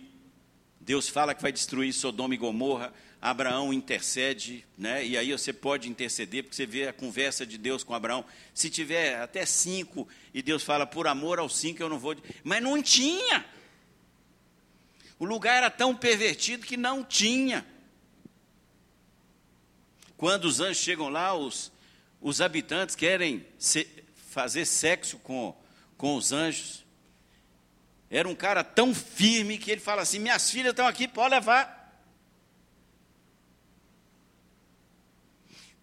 Deus 0.80 1.10
fala 1.10 1.34
que 1.34 1.42
vai 1.42 1.52
destruir 1.52 1.92
Sodoma 1.92 2.36
e 2.36 2.38
Gomorra, 2.38 2.94
Abraão 3.20 3.74
intercede, 3.74 4.64
né? 4.78 5.04
e 5.04 5.18
aí 5.18 5.32
você 5.32 5.52
pode 5.52 5.90
interceder, 5.90 6.44
porque 6.44 6.56
você 6.56 6.66
vê 6.66 6.88
a 6.88 6.94
conversa 6.94 7.44
de 7.44 7.58
Deus 7.58 7.84
com 7.84 7.96
Abraão. 7.96 8.24
Se 8.54 8.70
tiver 8.70 9.20
até 9.20 9.46
cinco, 9.48 10.08
e 10.32 10.44
Deus 10.44 10.64
fala, 10.64 10.86
por 10.86 11.08
amor 11.08 11.40
aos 11.40 11.58
cinco 11.58 11.82
eu 11.82 11.90
não 11.90 11.98
vou. 11.98 12.16
Mas 12.44 12.62
não 12.62 12.82
tinha. 12.84 13.44
O 15.18 15.26
lugar 15.26 15.56
era 15.56 15.70
tão 15.70 15.96
pervertido 15.96 16.66
que 16.66 16.76
não 16.76 17.04
tinha. 17.04 17.66
Quando 20.18 20.46
os 20.46 20.60
anjos 20.60 20.78
chegam 20.78 21.10
lá, 21.10 21.34
os, 21.34 21.72
os 22.22 22.42
habitantes 22.42 22.96
querem 22.96 23.46
se, 23.58 23.88
fazer 24.30 24.66
sexo 24.66 25.18
com, 25.20 25.56
com 25.98 26.16
os 26.16 26.32
anjos. 26.32 26.86
Era 28.10 28.28
um 28.28 28.36
cara 28.36 28.64
tão 28.64 28.94
firme 28.94 29.58
que 29.58 29.72
ele 29.72 29.82
fala 29.82 30.02
assim: 30.02 30.20
Minhas 30.20 30.50
filhas 30.50 30.72
estão 30.72 30.88
aqui, 30.88 31.08
pode 31.08 31.32
levar. 31.32 31.76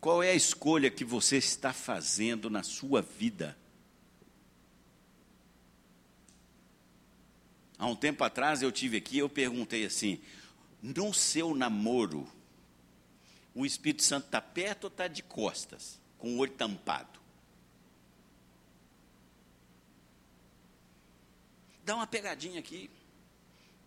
Qual 0.01 0.23
é 0.23 0.31
a 0.31 0.35
escolha 0.35 0.91
que 0.91 1.05
você 1.05 1.37
está 1.37 1.73
fazendo 1.73 2.51
na 2.51 2.63
sua 2.63 3.01
vida? 3.01 3.57
Há 7.83 7.87
um 7.87 7.97
tempo 7.97 8.23
atrás 8.23 8.63
eu 8.63 8.71
tive 8.71 8.99
aqui, 8.99 9.19
eu 9.19 9.29
perguntei 9.29 9.85
assim: 9.85 10.21
no 10.81 11.13
seu 11.13 11.53
namoro, 11.53 12.33
o 13.53 13.67
Espírito 13.67 14.05
Santo 14.05 14.27
está 14.27 14.41
perto 14.41 14.85
ou 14.85 14.89
está 14.89 15.09
de 15.09 15.21
costas, 15.21 15.99
com 16.17 16.37
o 16.37 16.39
olho 16.39 16.53
tampado? 16.53 17.19
Dá 21.85 21.97
uma 21.97 22.07
pegadinha 22.07 22.61
aqui, 22.61 22.89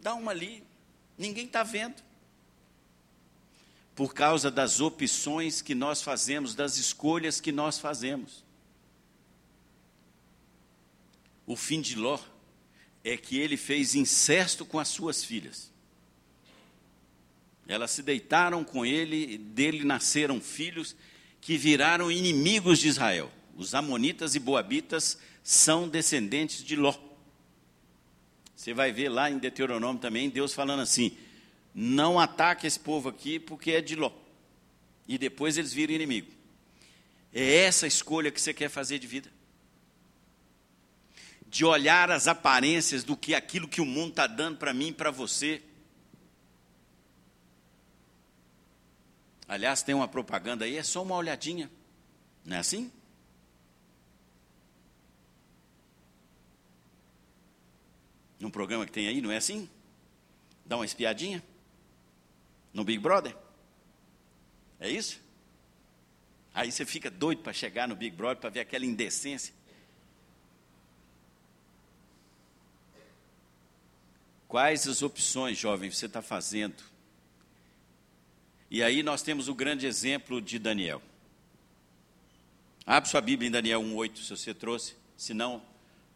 dá 0.02 0.14
uma 0.14 0.32
ali, 0.32 0.62
ninguém 1.18 1.46
está 1.46 1.64
vendo. 1.64 2.04
Por 3.96 4.14
causa 4.14 4.52
das 4.52 4.82
opções 4.82 5.62
que 5.62 5.74
nós 5.74 6.02
fazemos, 6.02 6.54
das 6.54 6.76
escolhas 6.76 7.40
que 7.40 7.54
nós 7.54 7.80
fazemos. 7.80 8.44
O 11.48 11.56
fim 11.56 11.80
de 11.80 11.96
Ló 11.96 12.20
é 13.06 13.16
que 13.16 13.38
ele 13.38 13.56
fez 13.56 13.94
incesto 13.94 14.66
com 14.66 14.80
as 14.80 14.88
suas 14.88 15.24
filhas. 15.24 15.72
Elas 17.68 17.92
se 17.92 18.02
deitaram 18.02 18.64
com 18.64 18.84
ele, 18.84 19.38
dele 19.38 19.84
nasceram 19.84 20.42
filhos 20.42 20.96
que 21.40 21.56
viraram 21.56 22.12
inimigos 22.12 22.80
de 22.80 22.88
Israel. 22.88 23.32
Os 23.56 23.76
amonitas 23.76 24.34
e 24.34 24.40
boabitas 24.40 25.20
são 25.44 25.88
descendentes 25.88 26.64
de 26.64 26.76
Ló. 26.76 26.96
Você 28.56 28.74
vai 28.74 28.92
ver 28.92 29.10
lá 29.10 29.30
em 29.30 29.38
Deuteronômio 29.38 30.02
também, 30.02 30.28
Deus 30.28 30.56
falando 30.56 30.82
assim: 30.82 31.16
não 31.76 32.20
ataque 32.20 32.66
esse 32.66 32.80
povo 32.80 33.10
aqui 33.10 33.40
porque 33.40 33.72
é 33.72 33.82
de 33.82 33.96
Ló. 33.96 34.12
E 35.08 35.20
depois 35.20 35.58
eles 35.60 35.72
viram 35.72 35.94
inimigo. 35.94 36.32
É 37.32 37.66
essa 37.66 37.86
a 37.86 37.88
escolha 37.88 38.32
que 38.32 38.42
você 38.42 38.54
quer 38.54 38.70
fazer 38.70 38.98
de 38.98 39.06
vida? 39.06 39.35
De 41.48 41.64
olhar 41.64 42.12
as 42.12 42.28
aparências 42.28 43.04
do 43.04 43.16
que 43.16 43.34
aquilo 43.34 43.68
que 43.68 43.82
o 43.82 43.86
mundo 43.86 44.10
está 44.10 44.28
dando 44.28 44.58
para 44.58 44.74
mim 44.74 44.88
e 44.88 44.94
para 44.94 45.12
você. 45.12 45.62
Aliás, 49.48 49.84
tem 49.84 49.94
uma 49.94 50.08
propaganda 50.08 50.66
aí, 50.66 50.76
é 50.76 50.84
só 50.84 51.04
uma 51.04 51.16
olhadinha. 51.16 51.72
Não 52.44 52.56
é 52.56 52.60
assim? 52.60 52.92
Num 58.40 58.50
programa 58.50 58.86
que 58.86 58.92
tem 58.92 59.08
aí, 59.08 59.22
não 59.22 59.32
é 59.32 59.38
assim? 59.38 59.70
Dá 60.66 60.76
uma 60.76 60.86
espiadinha? 60.86 61.44
No 62.74 62.84
Big 62.84 63.00
Brother? 63.00 63.36
É 64.80 64.90
isso? 64.90 65.22
Aí 66.54 66.72
você 66.72 66.86
fica 66.86 67.10
doido 67.10 67.42
para 67.42 67.54
chegar 67.54 67.88
no 67.88 67.96
Big 67.96 68.16
Brother 68.16 68.38
para 68.38 68.50
ver 68.50 68.62
aquela 68.62 68.86
indecência. 68.86 69.54
Quais 74.48 74.88
as 74.88 75.02
opções, 75.02 75.58
jovem, 75.58 75.90
você 75.90 76.06
está 76.06 76.22
fazendo? 76.22 76.84
E 78.70 78.84
aí 78.84 79.04
nós 79.04 79.22
temos 79.22 79.48
o 79.48 79.56
grande 79.56 79.86
exemplo 79.86 80.42
de 80.42 80.60
Daniel. 80.60 81.02
Abre 82.86 83.10
sua 83.10 83.22
Bíblia 83.22 83.48
em 83.48 83.52
Daniel 83.52 83.82
1,8, 83.82 84.18
se 84.18 84.30
você 84.30 84.54
trouxe. 84.54 84.96
Se 85.18 85.34
não, 85.34 85.62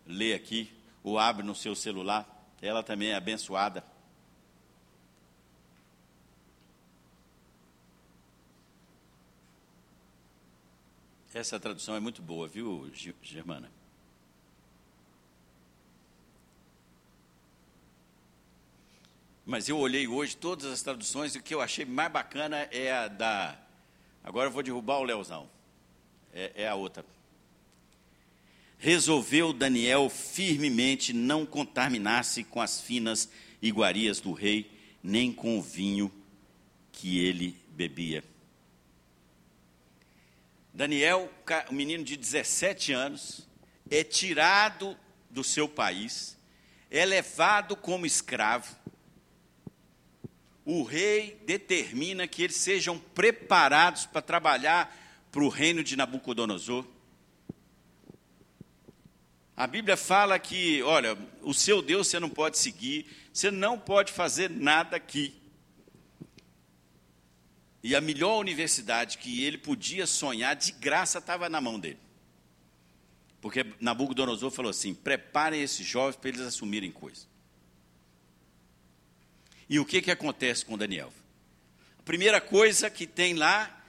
lê 0.06 0.34
aqui, 0.34 0.72
ou 1.04 1.18
abre 1.18 1.44
no 1.44 1.56
seu 1.56 1.74
celular. 1.74 2.28
Ela 2.62 2.84
também 2.84 3.10
é 3.10 3.16
abençoada. 3.16 3.84
Essa 11.34 11.60
tradução 11.60 11.96
é 11.96 12.00
muito 12.00 12.22
boa, 12.22 12.48
viu, 12.48 12.92
Germana? 13.22 13.79
Mas 19.50 19.68
eu 19.68 19.80
olhei 19.80 20.08
hoje 20.08 20.38
todas 20.38 20.72
as 20.72 20.84
traduções 20.84 21.34
e 21.34 21.40
o 21.40 21.42
que 21.42 21.56
eu 21.56 21.60
achei 21.60 21.84
mais 21.84 22.12
bacana 22.12 22.70
é 22.72 22.92
a 22.92 23.08
da. 23.08 23.58
Agora 24.24 24.48
eu 24.48 24.52
vou 24.52 24.62
derrubar 24.62 25.00
o 25.00 25.04
Leozão. 25.04 25.50
É, 26.32 26.52
é 26.54 26.68
a 26.68 26.76
outra. 26.76 27.04
Resolveu 28.78 29.52
Daniel 29.52 30.08
firmemente 30.08 31.14
não 31.14 31.48
contaminar-se 31.48 32.44
com 32.44 32.62
as 32.62 32.80
finas 32.80 33.28
iguarias 33.60 34.20
do 34.20 34.34
rei, 34.34 34.70
nem 35.02 35.34
com 35.34 35.58
o 35.58 35.64
vinho 35.64 36.12
que 36.92 37.18
ele 37.18 37.58
bebia. 37.72 38.24
Daniel, 40.72 41.28
um 41.72 41.74
menino 41.74 42.04
de 42.04 42.16
17 42.16 42.94
anos, 42.94 43.48
é 43.90 44.04
tirado 44.04 44.96
do 45.28 45.44
seu 45.44 45.68
país, 45.68 46.38
é 46.92 47.04
levado 47.04 47.76
como 47.76 48.06
escravo, 48.06 48.78
o 50.72 50.84
rei 50.84 51.42
determina 51.48 52.28
que 52.28 52.44
eles 52.44 52.56
sejam 52.56 53.00
preparados 53.00 54.06
para 54.06 54.22
trabalhar 54.22 54.96
para 55.32 55.44
o 55.44 55.50
reino 55.50 55.84
de 55.84 55.96
Nabucodonosor. 55.96 56.86
A 59.58 59.66
Bíblia 59.66 59.98
fala 59.98 60.38
que, 60.38 60.84
olha, 60.84 61.18
o 61.42 61.56
seu 61.56 61.82
Deus 61.82 62.08
você 62.08 62.20
não 62.20 62.30
pode 62.30 62.60
seguir, 62.60 63.08
você 63.34 63.50
não 63.50 63.80
pode 63.80 64.12
fazer 64.12 64.48
nada 64.48 64.96
aqui. 64.96 65.34
E 67.82 67.96
a 67.96 68.02
melhor 68.02 68.40
universidade 68.40 69.18
que 69.18 69.44
ele 69.44 69.58
podia 69.58 70.06
sonhar, 70.06 70.56
de 70.56 70.72
graça, 70.74 71.18
estava 71.18 71.50
na 71.50 71.60
mão 71.60 71.80
dele. 71.80 71.98
Porque 73.42 73.66
Nabucodonosor 73.80 74.52
falou 74.52 74.70
assim: 74.70 74.94
preparem 74.94 75.64
esses 75.64 75.88
jovens 75.88 76.16
para 76.16 76.30
eles 76.30 76.42
assumirem 76.42 76.92
coisas. 76.92 77.28
E 79.70 79.80
o 79.80 79.86
que, 79.86 80.02
que 80.02 80.10
acontece 80.10 80.66
com 80.66 80.78
Daniel? 80.78 81.14
A 82.00 82.02
primeira 82.02 82.42
coisa 82.42 82.90
que 82.90 83.06
tem 83.06 83.36
lá 83.36 83.86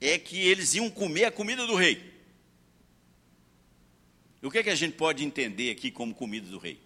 é 0.00 0.18
que 0.18 0.38
eles 0.38 0.74
iam 0.74 0.88
comer 0.88 1.24
a 1.24 1.32
comida 1.32 1.66
do 1.66 1.74
rei. 1.74 2.14
E 4.40 4.46
o 4.46 4.50
que, 4.50 4.62
que 4.62 4.70
a 4.70 4.74
gente 4.76 4.94
pode 4.94 5.24
entender 5.24 5.72
aqui 5.72 5.90
como 5.90 6.14
comida 6.14 6.46
do 6.48 6.58
rei? 6.58 6.80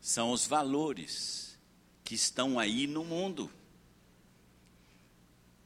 São 0.00 0.32
os 0.32 0.44
valores 0.44 1.56
que 2.02 2.16
estão 2.16 2.58
aí 2.58 2.88
no 2.88 3.04
mundo. 3.04 3.48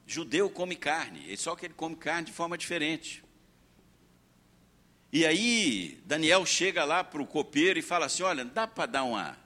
Judeu 0.06 0.50
come 0.50 0.76
carne, 0.76 1.34
só 1.38 1.56
que 1.56 1.64
ele 1.64 1.72
come 1.72 1.96
carne 1.96 2.26
de 2.26 2.32
forma 2.32 2.58
diferente. 2.58 3.23
E 5.14 5.24
aí, 5.24 6.03
Daniel 6.07 6.44
chega 6.44 6.85
lá 6.85 7.05
para 7.05 7.22
o 7.22 7.27
copeiro 7.27 7.79
e 7.79 7.83
fala 7.83 8.07
assim: 8.07 8.24
Olha, 8.24 8.44
dá 8.44 8.66
para 8.66 8.87
dar 8.87 9.05
uma. 9.05 9.38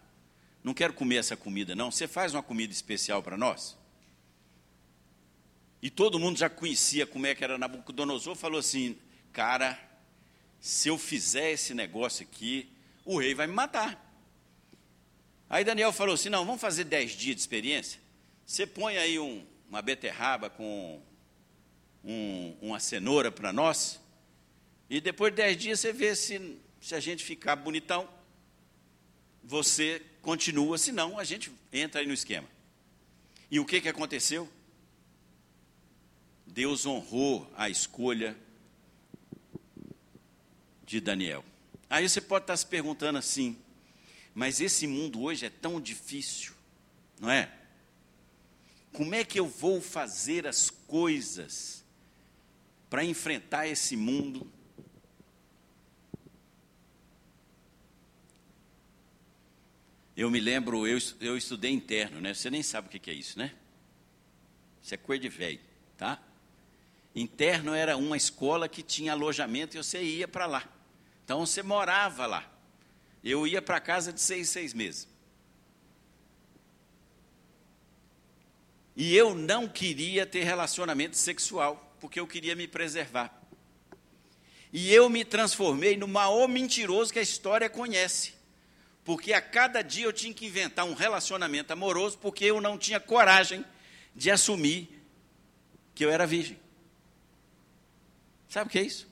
Não 0.65 0.73
quero 0.73 0.95
comer 0.95 1.17
essa 1.17 1.37
comida, 1.37 1.77
não. 1.77 1.91
Você 1.91 2.09
faz 2.09 2.33
uma 2.33 2.43
comida 2.43 2.73
especial 2.73 3.23
para 3.23 3.37
nós? 3.37 3.77
E 5.83 5.91
todo 5.91 6.19
mundo 6.19 6.39
já 6.39 6.49
conhecia 6.49 7.07
como 7.07 7.27
é 7.27 7.35
que 7.35 7.45
era 7.45 7.59
Nabucodonosor, 7.59 8.35
falou 8.35 8.59
assim: 8.59 8.97
cara, 9.31 9.79
se 10.59 10.89
eu 10.89 10.97
fizer 10.97 11.51
esse 11.51 11.75
negócio 11.75 12.27
aqui, 12.27 12.73
o 13.05 13.19
rei 13.19 13.35
vai 13.35 13.47
me 13.47 13.53
matar. 13.53 14.03
Aí 15.51 15.65
Daniel 15.65 15.93
falou 15.93 16.15
assim: 16.15 16.31
não, 16.31 16.47
vamos 16.47 16.63
fazer 16.63 16.85
dez 16.85 17.11
dias 17.11 17.37
de 17.37 17.43
experiência. 17.43 18.01
Você 18.47 18.67
põe 18.67 18.97
aí 18.97 19.19
um, 19.19 19.45
uma 19.69 19.83
beterraba 19.83 20.49
com 20.49 21.03
um, 22.03 22.57
uma 22.63 22.81
cenoura 22.81 23.31
para 23.31 23.53
nós, 23.53 24.01
e 24.91 25.01
depois 25.01 25.33
de 25.33 25.37
dez 25.37 25.57
dias 25.57 25.81
você 25.81 25.93
vê 25.93 26.15
se, 26.17 26.59
se 26.81 26.95
a 26.95 27.01
gente 27.01 27.25
ficar 27.25 27.57
bonitão, 27.57 28.09
você 29.43 30.03
continua, 30.23 30.79
senão 30.79 31.19
a 31.19 31.25
gente 31.25 31.53
entra 31.73 32.01
aí 32.01 32.07
no 32.07 32.15
esquema. 32.15 32.49
E 33.51 33.61
o 33.61 33.65
que, 33.65 33.81
que 33.81 33.89
aconteceu? 33.89 34.49
Deus 36.47 36.87
honrou 36.87 37.51
a 37.57 37.69
escolha 37.69 38.37
de 40.85 41.01
Daniel. 41.01 41.45
Aí 41.89 42.09
você 42.09 42.21
pode 42.21 42.45
estar 42.45 42.57
se 42.57 42.67
perguntando 42.67 43.19
assim, 43.19 43.57
mas 44.35 44.61
esse 44.61 44.87
mundo 44.87 45.23
hoje 45.23 45.47
é 45.47 45.51
tão 45.51 45.81
difícil, 45.81 46.53
não 47.21 47.31
é? 47.31 47.53
Como 48.93 49.15
é 49.15 49.23
que 49.23 49.39
eu 49.39 49.47
vou 49.47 49.81
fazer 49.81 50.47
as 50.47 50.71
coisas 50.71 51.85
para 52.89 53.05
enfrentar 53.05 53.67
esse 53.67 53.97
mundo? 53.97 54.51
Eu 60.19 60.33
me 60.33 60.41
lembro, 60.41 60.85
eu, 60.85 60.99
eu 61.21 61.37
estudei 61.37 61.71
interno, 61.71 62.21
né? 62.21 62.35
Você 62.35 62.51
nem 62.51 62.61
sabe 62.61 62.89
o 62.89 62.91
que 62.91 63.09
é 63.09 63.15
isso, 63.15 63.39
né? 63.39 63.53
Isso 64.83 64.93
é 64.93 64.97
coisa 64.97 65.23
de 65.23 65.29
velho, 65.29 65.61
tá? 65.97 66.21
Interno 67.15 67.73
era 67.73 67.97
uma 67.97 68.17
escola 68.17 68.69
que 68.69 68.83
tinha 68.83 69.13
alojamento 69.13 69.77
e 69.77 69.79
você 69.79 70.03
ia 70.03 70.27
para 70.27 70.47
lá. 70.47 70.69
Então 71.25 71.47
você 71.47 71.63
morava 71.63 72.27
lá. 72.27 72.53
Eu 73.23 73.47
ia 73.47 73.63
para 73.63 73.79
casa 73.79 74.13
de 74.13 74.21
seis, 74.21 74.49
seis 74.49 74.75
meses. 74.75 75.07
E 78.97 79.15
eu 79.15 79.37
não 79.37 79.69
queria 79.69 80.27
ter 80.27 80.43
relacionamento 80.43 81.17
sexual, 81.17 81.97
porque 82.01 82.19
eu 82.19 82.27
queria 82.27 82.57
me 82.57 82.67
preservar. 82.67 83.41
E 84.73 84.93
eu 84.93 85.09
me 85.09 85.25
transformei 85.25 85.97
no 85.97 86.09
maior 86.09 86.49
mentiroso 86.49 87.13
que 87.13 87.21
a 87.21 87.23
história 87.23 87.71
conhece 87.71 88.37
porque 89.09 89.33
a 89.33 89.41
cada 89.41 89.81
dia 89.81 90.05
eu 90.05 90.13
tinha 90.13 90.35
que 90.35 90.45
inventar 90.45 90.85
um 90.85 90.93
relacionamento 90.93 91.73
amoroso, 91.73 92.19
porque 92.19 92.45
eu 92.45 92.61
não 92.61 92.77
tinha 92.77 93.01
coragem 93.01 93.65
de 94.15 94.31
assumir 94.31 95.03
que 95.95 96.05
eu 96.05 96.11
era 96.11 96.27
virgem. 96.27 96.61
Sabe 98.51 98.69
o 98.69 98.71
que 98.71 98.79
é 98.79 98.83
isso? 98.83 99.09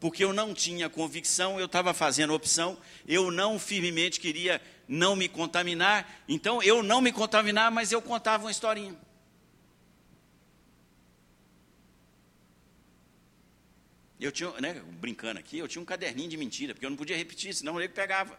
Porque 0.00 0.24
eu 0.24 0.32
não 0.32 0.54
tinha 0.54 0.88
convicção, 0.88 1.60
eu 1.60 1.66
estava 1.66 1.92
fazendo 1.92 2.32
opção, 2.32 2.78
eu 3.06 3.30
não 3.30 3.58
firmemente 3.58 4.18
queria 4.18 4.58
não 4.88 5.14
me 5.14 5.28
contaminar, 5.28 6.10
então 6.26 6.62
eu 6.62 6.82
não 6.82 7.02
me 7.02 7.12
contaminar, 7.12 7.70
mas 7.70 7.92
eu 7.92 8.00
contava 8.00 8.44
uma 8.44 8.50
historinha. 8.50 8.96
Eu 14.20 14.30
tinha, 14.30 14.52
né, 14.60 14.74
brincando 15.00 15.40
aqui, 15.40 15.56
eu 15.56 15.66
tinha 15.66 15.80
um 15.80 15.84
caderninho 15.84 16.28
de 16.28 16.36
mentira, 16.36 16.74
porque 16.74 16.84
eu 16.84 16.90
não 16.90 16.96
podia 16.96 17.16
repetir, 17.16 17.54
senão 17.54 17.80
ele 17.80 17.88
pegava. 17.88 18.38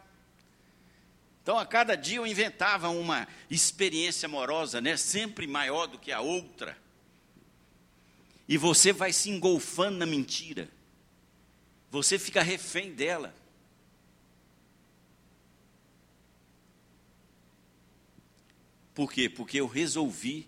Então, 1.41 1.57
a 1.57 1.65
cada 1.65 1.95
dia 1.95 2.17
eu 2.17 2.27
inventava 2.27 2.89
uma 2.89 3.27
experiência 3.49 4.27
amorosa, 4.27 4.79
né, 4.79 4.95
sempre 4.95 5.47
maior 5.47 5.87
do 5.87 5.97
que 5.97 6.11
a 6.11 6.21
outra. 6.21 6.77
E 8.47 8.57
você 8.57 8.93
vai 8.93 9.11
se 9.11 9.31
engolfando 9.31 9.97
na 9.97 10.05
mentira. 10.05 10.69
Você 11.89 12.19
fica 12.19 12.43
refém 12.43 12.93
dela. 12.93 13.33
Por 18.93 19.11
quê? 19.11 19.27
Porque 19.27 19.59
eu 19.59 19.65
resolvi 19.65 20.47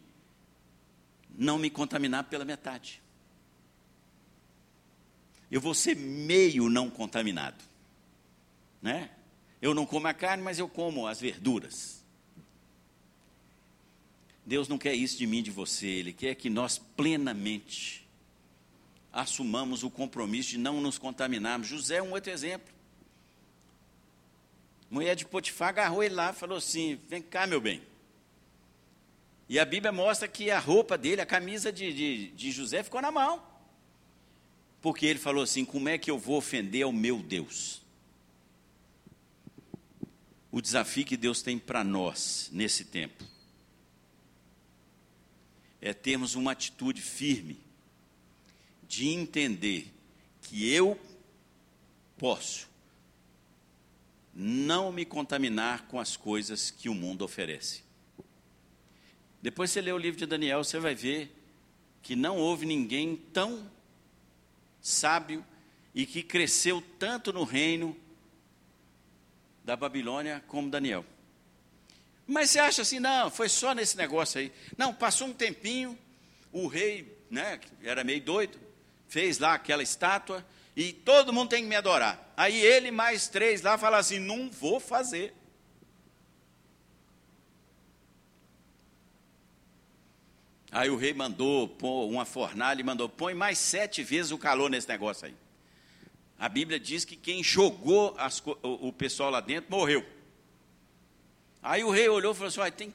não 1.36 1.58
me 1.58 1.72
contaminar 1.72 2.26
pela 2.26 2.46
metade 2.46 3.03
eu 5.54 5.62
vou 5.62 5.76
ser 5.76 5.96
meio 5.96 6.68
não 6.68 6.90
contaminado. 6.90 7.64
Né? 8.82 9.12
Eu 9.62 9.76
não 9.76 9.86
como 9.86 10.08
a 10.08 10.14
carne, 10.14 10.42
mas 10.42 10.58
eu 10.58 10.68
como 10.68 11.06
as 11.06 11.22
verduras. 11.22 12.04
Deus 14.44 14.68
não 14.68 14.80
quer 14.80 14.96
isso 14.96 15.16
de 15.16 15.28
mim, 15.28 15.44
de 15.44 15.52
você, 15.52 15.86
Ele 15.86 16.12
quer 16.12 16.34
que 16.34 16.50
nós 16.50 16.80
plenamente 16.80 18.04
assumamos 19.12 19.84
o 19.84 19.92
compromisso 19.92 20.50
de 20.50 20.58
não 20.58 20.82
nos 20.82 20.98
contaminarmos. 20.98 21.68
José 21.68 21.98
é 21.98 22.04
um 22.04 22.14
outro 22.14 22.32
exemplo. 22.32 22.74
mulher 24.90 25.16
de 25.16 25.24
Potifar 25.24 25.70
agarrou 25.70 26.02
ele 26.02 26.16
lá 26.16 26.32
e 26.32 26.36
falou 26.36 26.58
assim: 26.58 27.00
Vem 27.08 27.22
cá, 27.22 27.46
meu 27.46 27.62
bem. 27.62 27.80
E 29.48 29.60
a 29.60 29.66
Bíblia 29.66 29.92
mostra 29.92 30.28
que 30.28 30.50
a 30.50 30.58
roupa 30.58 30.98
dele, 30.98 31.22
a 31.22 31.28
camisa 31.28 31.72
de, 31.72 31.94
de, 31.94 32.32
de 32.32 32.52
José, 32.52 32.82
ficou 32.82 33.04
na 33.04 33.12
mão. 33.12 33.53
Porque 34.84 35.06
ele 35.06 35.18
falou 35.18 35.42
assim: 35.42 35.64
como 35.64 35.88
é 35.88 35.98
que 35.98 36.12
eu 36.12 36.20
vou 36.20 36.36
ofender 36.36 36.84
ao 36.84 36.92
meu 36.92 37.24
Deus? 37.24 37.82
O 40.52 40.62
desafio 40.62 41.06
que 41.06 41.16
Deus 41.16 41.42
tem 41.42 41.58
para 41.58 41.86
nós 41.86 42.50
nesse 42.52 42.84
tempo 42.84 43.24
é 45.82 45.94
termos 45.94 46.36
uma 46.36 46.52
atitude 46.52 47.02
firme 47.02 47.58
de 48.88 49.08
entender 49.08 49.92
que 50.42 50.70
eu 50.70 51.00
posso 52.18 52.70
não 54.34 54.92
me 54.92 55.06
contaminar 55.06 55.88
com 55.88 55.98
as 55.98 56.18
coisas 56.18 56.70
que 56.70 56.90
o 56.90 56.94
mundo 56.94 57.24
oferece. 57.24 57.84
Depois 59.42 59.72
você 59.72 59.82
lê 59.82 59.94
o 59.94 59.98
livro 59.98 60.20
de 60.20 60.26
Daniel, 60.26 60.64
você 60.64 60.78
vai 60.78 60.94
ver 60.94 61.34
que 62.02 62.18
não 62.18 62.38
houve 62.38 62.66
ninguém 62.66 63.16
tão 63.16 63.72
sábio 64.84 65.44
e 65.96 66.06
que 66.06 66.22
cresceu 66.22 66.84
tanto 67.00 67.32
no 67.32 67.46
reino 67.46 67.98
da 69.64 69.78
Babilônia 69.78 70.44
como 70.48 70.70
Daniel. 70.70 71.06
Mas 72.28 72.50
você 72.50 72.60
acha 72.60 72.82
assim, 72.82 73.00
não, 73.00 73.32
foi 73.32 73.48
só 73.48 73.74
nesse 73.74 73.96
negócio 73.98 74.40
aí. 74.40 74.52
Não, 74.78 74.94
passou 74.94 75.28
um 75.28 75.34
tempinho, 75.34 75.98
o 76.52 76.68
rei, 76.68 77.18
né, 77.32 77.60
era 77.82 78.04
meio 78.04 78.22
doido, 78.22 78.60
fez 79.08 79.40
lá 79.40 79.54
aquela 79.54 79.82
estátua 79.82 80.46
e 80.76 80.92
todo 80.92 81.34
mundo 81.34 81.50
tem 81.50 81.64
que 81.64 81.70
me 81.70 81.76
adorar. 81.76 82.34
Aí 82.36 82.60
ele 82.60 82.92
mais 82.92 83.28
três 83.28 83.62
lá 83.62 83.78
falam 83.78 84.00
assim: 84.00 84.20
não 84.20 84.50
vou 84.50 84.80
fazer. 84.80 85.34
Aí 90.74 90.90
o 90.90 90.96
rei 90.96 91.14
mandou 91.14 91.68
pôr 91.68 92.10
uma 92.10 92.26
fornalha 92.26 92.82
e 92.82 92.84
mandou, 92.84 93.08
põe 93.08 93.36
mais 93.36 93.60
sete 93.60 94.02
vezes 94.02 94.32
o 94.32 94.40
calor 94.40 94.72
nesse 94.72 94.90
negócio 94.90 95.28
aí. 95.28 95.36
A 96.40 96.50
Bíblia 96.50 96.80
diz 96.80 97.06
que 97.06 97.16
quem 97.16 97.44
jogou 97.44 98.16
as, 98.18 98.40
o, 98.40 98.88
o, 98.88 98.92
pessoal 98.92 99.30
lá 99.30 99.40
dentro 99.40 99.70
morreu. 99.70 100.04
Aí 101.62 101.84
o 101.84 101.92
rei 101.92 102.10
olhou 102.10 102.32
e 102.32 102.36
falou 102.36 102.48
assim: 102.48 102.60
ah, 102.60 102.72
tem, 102.72 102.92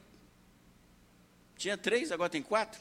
tinha 1.57 1.79
três, 1.79 2.11
agora 2.11 2.29
tem 2.29 2.43
quatro. 2.43 2.81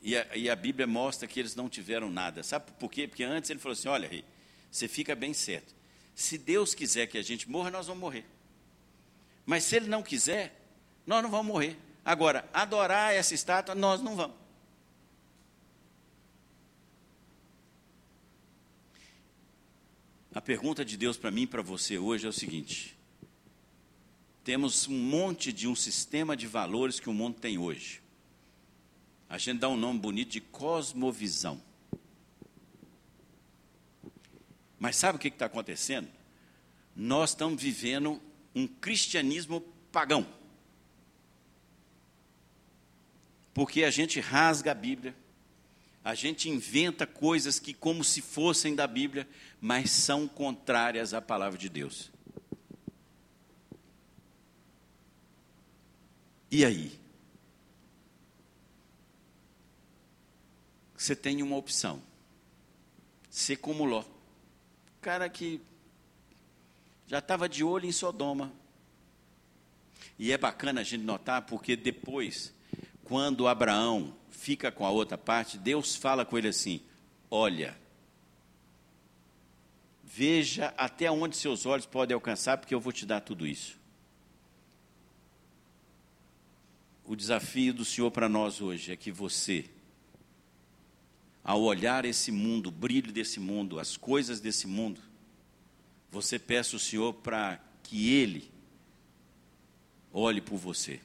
E 0.00 0.16
a, 0.16 0.34
e 0.34 0.48
a, 0.48 0.56
Bíblia 0.56 0.86
mostra 0.86 1.28
que 1.28 1.38
eles 1.38 1.54
não 1.54 1.68
tiveram 1.68 2.08
nada. 2.08 2.42
Sabe 2.42 2.72
por 2.78 2.90
quê? 2.90 3.06
Porque 3.06 3.22
antes 3.22 3.50
ele 3.50 3.60
falou 3.60 3.74
assim: 3.74 3.88
olha, 3.88 4.08
rei, 4.08 4.24
você 4.70 4.88
fica 4.88 5.14
bem 5.14 5.34
certo. 5.34 5.74
Se 6.14 6.38
Deus 6.38 6.74
quiser 6.74 7.06
que 7.06 7.18
a 7.18 7.22
gente 7.22 7.50
morra, 7.50 7.70
nós 7.70 7.86
vamos 7.86 8.00
morrer. 8.00 8.24
Mas 9.44 9.64
se 9.64 9.76
ele 9.76 9.88
não 9.88 10.02
quiser, 10.02 10.58
nós 11.06 11.22
não 11.22 11.30
vamos 11.30 11.46
morrer. 11.46 11.76
Agora, 12.04 12.48
adorar 12.52 13.14
essa 13.14 13.34
estátua, 13.34 13.74
nós 13.74 14.00
não 14.00 14.16
vamos. 14.16 14.36
A 20.32 20.40
pergunta 20.40 20.84
de 20.84 20.96
Deus 20.96 21.16
para 21.16 21.30
mim 21.30 21.42
e 21.42 21.46
para 21.46 21.60
você 21.60 21.98
hoje 21.98 22.24
é 22.24 22.28
o 22.28 22.32
seguinte: 22.32 22.96
temos 24.44 24.86
um 24.86 24.96
monte 24.96 25.52
de 25.52 25.66
um 25.66 25.74
sistema 25.74 26.36
de 26.36 26.46
valores 26.46 27.00
que 27.00 27.10
o 27.10 27.14
mundo 27.14 27.38
tem 27.40 27.58
hoje. 27.58 28.00
A 29.28 29.38
gente 29.38 29.58
dá 29.58 29.68
um 29.68 29.76
nome 29.76 29.98
bonito 29.98 30.30
de 30.30 30.40
cosmovisão. 30.40 31.60
Mas 34.78 34.96
sabe 34.96 35.16
o 35.16 35.20
que 35.20 35.28
está 35.28 35.46
acontecendo? 35.46 36.08
Nós 36.96 37.30
estamos 37.30 37.62
vivendo 37.62 38.20
um 38.54 38.66
cristianismo 38.66 39.60
pagão. 39.92 40.26
Porque 43.52 43.84
a 43.84 43.90
gente 43.90 44.20
rasga 44.20 44.72
a 44.72 44.74
Bíblia, 44.74 45.14
a 46.04 46.14
gente 46.14 46.48
inventa 46.48 47.06
coisas 47.06 47.58
que, 47.58 47.74
como 47.74 48.02
se 48.02 48.22
fossem 48.22 48.74
da 48.74 48.86
Bíblia, 48.86 49.28
mas 49.60 49.90
são 49.90 50.26
contrárias 50.26 51.12
à 51.12 51.20
palavra 51.20 51.58
de 51.58 51.68
Deus. 51.68 52.10
E 56.50 56.64
aí? 56.64 57.00
você 61.00 61.16
tem 61.16 61.42
uma 61.42 61.56
opção. 61.56 62.02
Ser 63.30 63.56
como 63.56 63.86
Ló. 63.86 64.04
Cara 65.00 65.30
que 65.30 65.58
já 67.06 67.20
estava 67.20 67.48
de 67.48 67.64
olho 67.64 67.86
em 67.86 67.92
Sodoma. 67.92 68.52
E 70.18 70.30
é 70.30 70.36
bacana 70.36 70.82
a 70.82 70.84
gente 70.84 71.02
notar, 71.02 71.42
porque 71.46 71.74
depois, 71.74 72.52
quando 73.10 73.48
Abraão 73.48 74.14
fica 74.30 74.70
com 74.70 74.86
a 74.86 74.90
outra 74.90 75.18
parte, 75.18 75.58
Deus 75.58 75.96
fala 75.96 76.24
com 76.24 76.38
ele 76.38 76.46
assim: 76.46 76.80
Olha, 77.28 77.76
veja 80.04 80.72
até 80.78 81.10
onde 81.10 81.36
seus 81.36 81.66
olhos 81.66 81.86
podem 81.86 82.14
alcançar, 82.14 82.56
porque 82.56 82.72
eu 82.72 82.78
vou 82.78 82.92
te 82.92 83.04
dar 83.04 83.20
tudo 83.20 83.48
isso. 83.48 83.76
O 87.04 87.16
desafio 87.16 87.74
do 87.74 87.84
Senhor 87.84 88.12
para 88.12 88.28
nós 88.28 88.60
hoje 88.60 88.92
é 88.92 88.96
que 88.96 89.10
você, 89.10 89.68
ao 91.42 91.60
olhar 91.62 92.04
esse 92.04 92.30
mundo, 92.30 92.68
o 92.68 92.70
brilho 92.70 93.10
desse 93.10 93.40
mundo, 93.40 93.80
as 93.80 93.96
coisas 93.96 94.38
desse 94.38 94.68
mundo, 94.68 95.00
você 96.12 96.38
peça 96.38 96.76
ao 96.76 96.80
Senhor 96.80 97.12
para 97.14 97.60
que 97.82 98.08
Ele 98.14 98.48
olhe 100.12 100.40
por 100.40 100.58
você. 100.58 101.00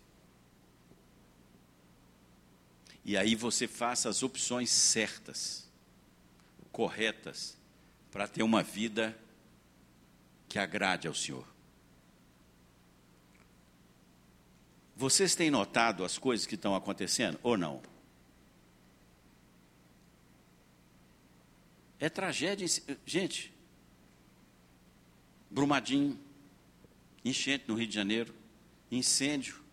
E 3.05 3.15
aí 3.15 3.35
você 3.35 3.67
faça 3.67 4.09
as 4.09 4.23
opções 4.23 4.71
certas, 4.71 5.69
corretas, 6.71 7.55
para 8.11 8.27
ter 8.27 8.41
uma 8.41 8.63
vida 8.63 9.15
que 10.49 10.57
agrade 10.57 11.07
ao 11.07 11.13
Senhor. 11.13 11.47
Vocês 14.95 15.35
têm 15.35 15.51
notado 15.51 16.03
as 16.03 16.17
coisas 16.17 16.47
que 16.47 16.55
estão 16.55 16.73
acontecendo 16.75 17.39
ou 17.43 17.55
não? 17.55 17.79
É 21.99 22.09
tragédia. 22.09 22.65
Gente, 23.05 23.53
Brumadinho, 25.51 26.19
enchente 27.23 27.65
no 27.67 27.75
Rio 27.75 27.87
de 27.87 27.93
Janeiro, 27.93 28.33
incêndio 28.89 29.63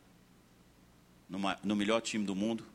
no 1.28 1.74
melhor 1.74 2.02
time 2.02 2.26
do 2.26 2.34
mundo. 2.34 2.71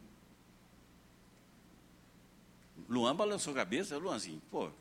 Luan 2.87 3.15
balançou 3.15 3.51
a 3.53 3.57
cabeça, 3.57 3.97
Luanzinho, 3.97 4.41
pô, 4.49 4.71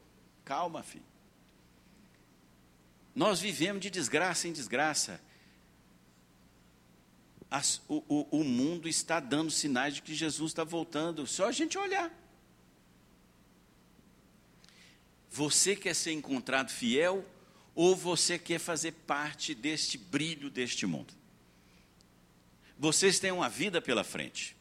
calma, 0.45 0.83
filho. 0.83 1.05
Nós 3.15 3.41
vivemos 3.41 3.81
de 3.81 3.91
desgraça 3.91 4.47
em 4.47 4.53
desgraça. 4.53 5.21
As, 7.51 7.81
o, 7.89 8.03
o, 8.09 8.41
o 8.41 8.45
mundo 8.45 8.89
está 8.89 9.19
dando 9.21 9.51
sinais 9.51 9.95
de 9.95 10.03
que 10.03 10.15
Jesus 10.15 10.51
está 10.51 10.65
voltando, 10.65 11.27
só 11.27 11.49
a 11.49 11.53
gente 11.53 11.79
olhar. 11.79 12.13
Você 15.31 15.75
quer 15.75 15.95
ser 15.95 16.13
encontrado 16.13 16.71
fiel 16.71 17.25
ou 17.75 17.95
você 17.97 18.39
quer 18.39 18.59
fazer 18.59 18.93
parte 18.93 19.55
deste 19.55 19.99
brilho 19.99 20.51
deste 20.51 20.87
mundo? 20.87 21.13
Vocês 22.79 23.19
têm 23.19 23.33
uma 23.33 23.49
vida 23.49 23.81
pela 23.81 24.05
frente. 24.05 24.57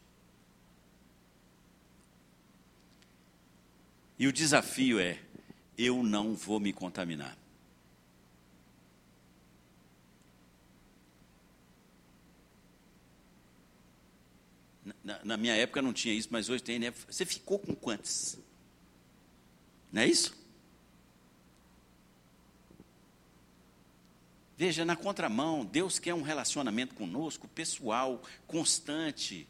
E 4.17 4.28
o 4.28 4.34
desafio 4.34 4.99
é: 4.99 5.19
eu 5.78 6.04
não 6.04 6.36
vou 6.36 6.60
me 6.60 6.71
contaminar. 6.71 7.38
Na, 15.04 15.23
na, 15.23 15.38
minha 15.38 15.56
época 15.56 15.82
não 15.82 15.91
tinha 15.91 16.13
isso, 16.13 16.30
mas 16.32 16.49
hoje 16.49 16.63
tem, 16.63 16.80
né? 16.80 16.91
Você 17.10 17.25
ficou 17.25 17.58
com 17.58 17.75
quantos? 17.75 18.38
Não 19.91 20.01
é 20.01 20.08
isso? 20.08 20.36
Veja, 24.58 24.86
na 24.86 24.95
contramão, 24.95 25.65
Deus 25.65 25.99
quer 25.99 26.13
um 26.13 26.21
relacionamento 26.21 26.95
conosco, 26.95 27.47
pessoal, 27.47 28.21
constante. 28.47 29.47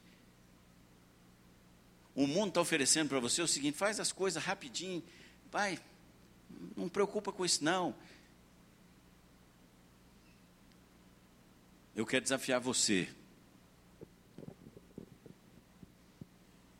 O 2.15 2.25
mundo 2.25 2.49
está 2.49 2.61
oferecendo 2.61 3.09
para 3.09 3.19
você 3.19 3.41
o 3.41 3.47
seguinte: 3.47 3.77
faz 3.77 3.99
as 3.99 4.11
coisas 4.11 4.41
rapidinho, 4.41 5.03
vai, 5.51 5.77
não 6.75 6.87
preocupa 6.87 7.31
com 7.31 7.45
isso 7.45 7.63
não. 7.63 7.93
Eu 11.95 12.05
quero 12.05 12.23
desafiar 12.23 12.59
você. 12.59 13.07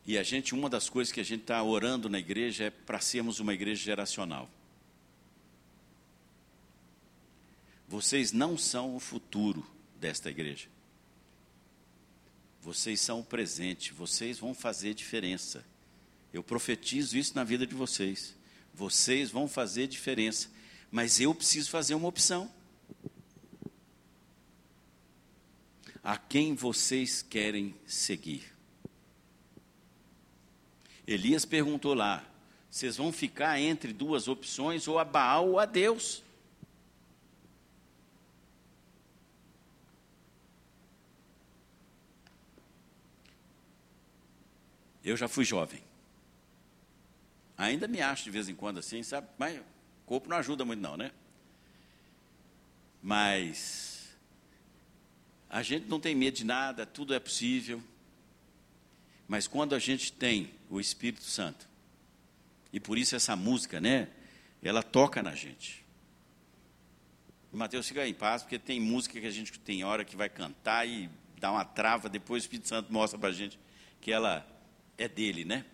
E 0.06 0.16
a 0.16 0.22
gente, 0.22 0.54
uma 0.54 0.70
das 0.70 0.88
coisas 0.88 1.12
que 1.12 1.20
a 1.20 1.24
gente 1.24 1.40
está 1.40 1.62
orando 1.62 2.08
na 2.08 2.18
igreja 2.18 2.64
é 2.64 2.70
para 2.70 3.00
sermos 3.00 3.40
uma 3.40 3.52
igreja 3.52 3.82
geracional. 3.82 4.48
Vocês 7.88 8.30
não 8.30 8.56
são 8.56 8.94
o 8.94 9.00
futuro 9.00 9.66
desta 9.98 10.30
igreja. 10.30 10.68
Vocês 12.66 13.00
são 13.00 13.20
o 13.20 13.24
presente, 13.24 13.92
vocês 13.92 14.40
vão 14.40 14.52
fazer 14.52 14.92
diferença. 14.92 15.64
Eu 16.32 16.42
profetizo 16.42 17.16
isso 17.16 17.32
na 17.36 17.44
vida 17.44 17.64
de 17.64 17.76
vocês. 17.76 18.34
Vocês 18.74 19.30
vão 19.30 19.46
fazer 19.46 19.86
diferença, 19.86 20.50
mas 20.90 21.20
eu 21.20 21.32
preciso 21.32 21.70
fazer 21.70 21.94
uma 21.94 22.08
opção. 22.08 22.50
A 26.02 26.16
quem 26.16 26.56
vocês 26.56 27.22
querem 27.22 27.72
seguir? 27.86 28.52
Elias 31.06 31.44
perguntou 31.44 31.94
lá: 31.94 32.28
vocês 32.68 32.96
vão 32.96 33.12
ficar 33.12 33.60
entre 33.60 33.92
duas 33.92 34.26
opções, 34.26 34.88
ou 34.88 34.98
a 34.98 35.04
Baal 35.04 35.50
ou 35.50 35.60
a 35.60 35.66
Deus? 35.66 36.20
Eu 45.06 45.16
já 45.16 45.28
fui 45.28 45.44
jovem. 45.44 45.80
Ainda 47.56 47.86
me 47.86 48.02
acho 48.02 48.24
de 48.24 48.30
vez 48.30 48.48
em 48.48 48.56
quando 48.56 48.78
assim, 48.78 49.04
sabe? 49.04 49.28
Mas 49.38 49.56
o 49.56 49.62
corpo 50.04 50.28
não 50.28 50.36
ajuda 50.36 50.64
muito, 50.64 50.80
não, 50.80 50.96
né? 50.96 51.12
Mas 53.00 54.16
a 55.48 55.62
gente 55.62 55.86
não 55.86 56.00
tem 56.00 56.12
medo 56.12 56.36
de 56.36 56.44
nada, 56.44 56.84
tudo 56.84 57.14
é 57.14 57.20
possível. 57.20 57.80
Mas 59.28 59.46
quando 59.46 59.76
a 59.76 59.78
gente 59.78 60.12
tem 60.12 60.50
o 60.68 60.80
Espírito 60.80 61.22
Santo, 61.22 61.68
e 62.72 62.80
por 62.80 62.98
isso 62.98 63.14
essa 63.14 63.36
música, 63.36 63.80
né? 63.80 64.08
Ela 64.60 64.82
toca 64.82 65.22
na 65.22 65.36
gente. 65.36 65.84
Mateus, 67.52 67.86
fica 67.86 68.06
em 68.06 68.12
paz, 68.12 68.42
porque 68.42 68.58
tem 68.58 68.80
música 68.80 69.20
que 69.20 69.26
a 69.26 69.30
gente 69.30 69.56
tem 69.60 69.84
hora 69.84 70.04
que 70.04 70.16
vai 70.16 70.28
cantar 70.28 70.86
e 70.86 71.08
dá 71.38 71.52
uma 71.52 71.64
trava, 71.64 72.08
depois 72.08 72.42
o 72.42 72.44
Espírito 72.44 72.66
Santo 72.66 72.92
mostra 72.92 73.16
para 73.16 73.28
a 73.28 73.32
gente 73.32 73.56
que 74.00 74.10
ela 74.10 74.44
é 74.98 75.08
dele, 75.08 75.44
né? 75.44 75.64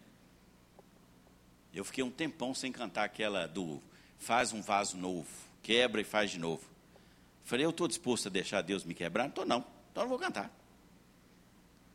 Eu 1.74 1.84
fiquei 1.84 2.04
um 2.04 2.10
tempão 2.10 2.54
sem 2.54 2.70
cantar 2.70 3.04
aquela 3.04 3.46
do 3.46 3.82
faz 4.18 4.52
um 4.52 4.62
vaso 4.62 4.96
novo, 4.96 5.28
quebra 5.62 6.00
e 6.00 6.04
faz 6.04 6.30
de 6.30 6.38
novo. 6.38 6.62
Falei, 7.44 7.64
eu 7.64 7.70
estou 7.70 7.88
disposto 7.88 8.28
a 8.28 8.30
deixar 8.30 8.62
Deus 8.62 8.84
me 8.84 8.94
quebrar? 8.94 9.24
Não 9.24 9.30
estou 9.30 9.44
não, 9.44 9.64
então 9.90 10.04
não 10.04 10.08
vou 10.08 10.18
cantar. 10.18 10.50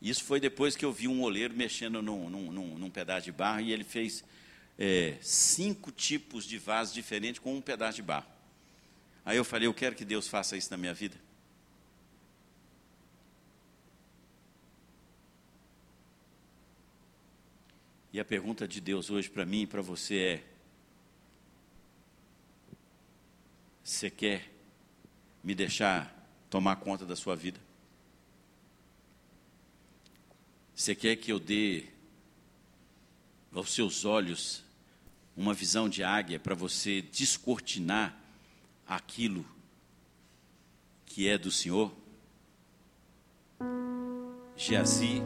Isso 0.01 0.23
foi 0.23 0.39
depois 0.39 0.75
que 0.75 0.85
eu 0.85 0.91
vi 0.91 1.07
um 1.07 1.21
oleiro 1.21 1.53
mexendo 1.53 2.01
num, 2.01 2.29
num, 2.29 2.51
num, 2.51 2.77
num 2.77 2.89
pedaço 2.89 3.25
de 3.25 3.31
barro 3.31 3.61
e 3.61 3.71
ele 3.71 3.83
fez 3.83 4.23
é, 4.77 5.17
cinco 5.21 5.91
tipos 5.91 6.45
de 6.45 6.57
vasos 6.57 6.93
diferentes 6.93 7.39
com 7.39 7.55
um 7.55 7.61
pedaço 7.61 7.95
de 7.95 8.03
barro. 8.03 8.27
Aí 9.25 9.37
eu 9.37 9.43
falei, 9.43 9.67
eu 9.67 9.73
quero 9.73 9.95
que 9.95 10.05
Deus 10.05 10.27
faça 10.27 10.55
isso 10.55 10.69
na 10.69 10.77
minha 10.77 10.93
vida. 10.93 11.17
E 18.11 18.19
a 18.19 18.25
pergunta 18.25 18.67
de 18.67 18.79
Deus 18.79 19.09
hoje 19.09 19.29
para 19.29 19.45
mim 19.45 19.61
e 19.63 19.67
para 19.67 19.81
você 19.81 20.17
é: 20.17 20.43
Você 23.83 24.09
quer 24.09 24.51
me 25.43 25.53
deixar 25.53 26.13
tomar 26.49 26.77
conta 26.77 27.05
da 27.05 27.15
sua 27.15 27.35
vida? 27.35 27.59
Você 30.75 30.93
quer 30.95 31.15
que 31.15 31.31
eu 31.31 31.39
dê 31.39 31.85
aos 33.51 33.73
seus 33.73 34.05
olhos 34.05 34.63
uma 35.35 35.53
visão 35.53 35.89
de 35.89 36.03
águia 36.03 36.39
para 36.39 36.53
você 36.55 37.01
descortinar 37.01 38.15
aquilo 38.85 39.45
que 41.05 41.27
é 41.27 41.37
do 41.37 41.51
Senhor? 41.51 41.95
Geazi 44.55 45.21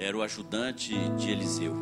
era 0.00 0.16
o 0.16 0.22
ajudante 0.22 0.94
de 1.10 1.30
Eliseu. 1.30 1.74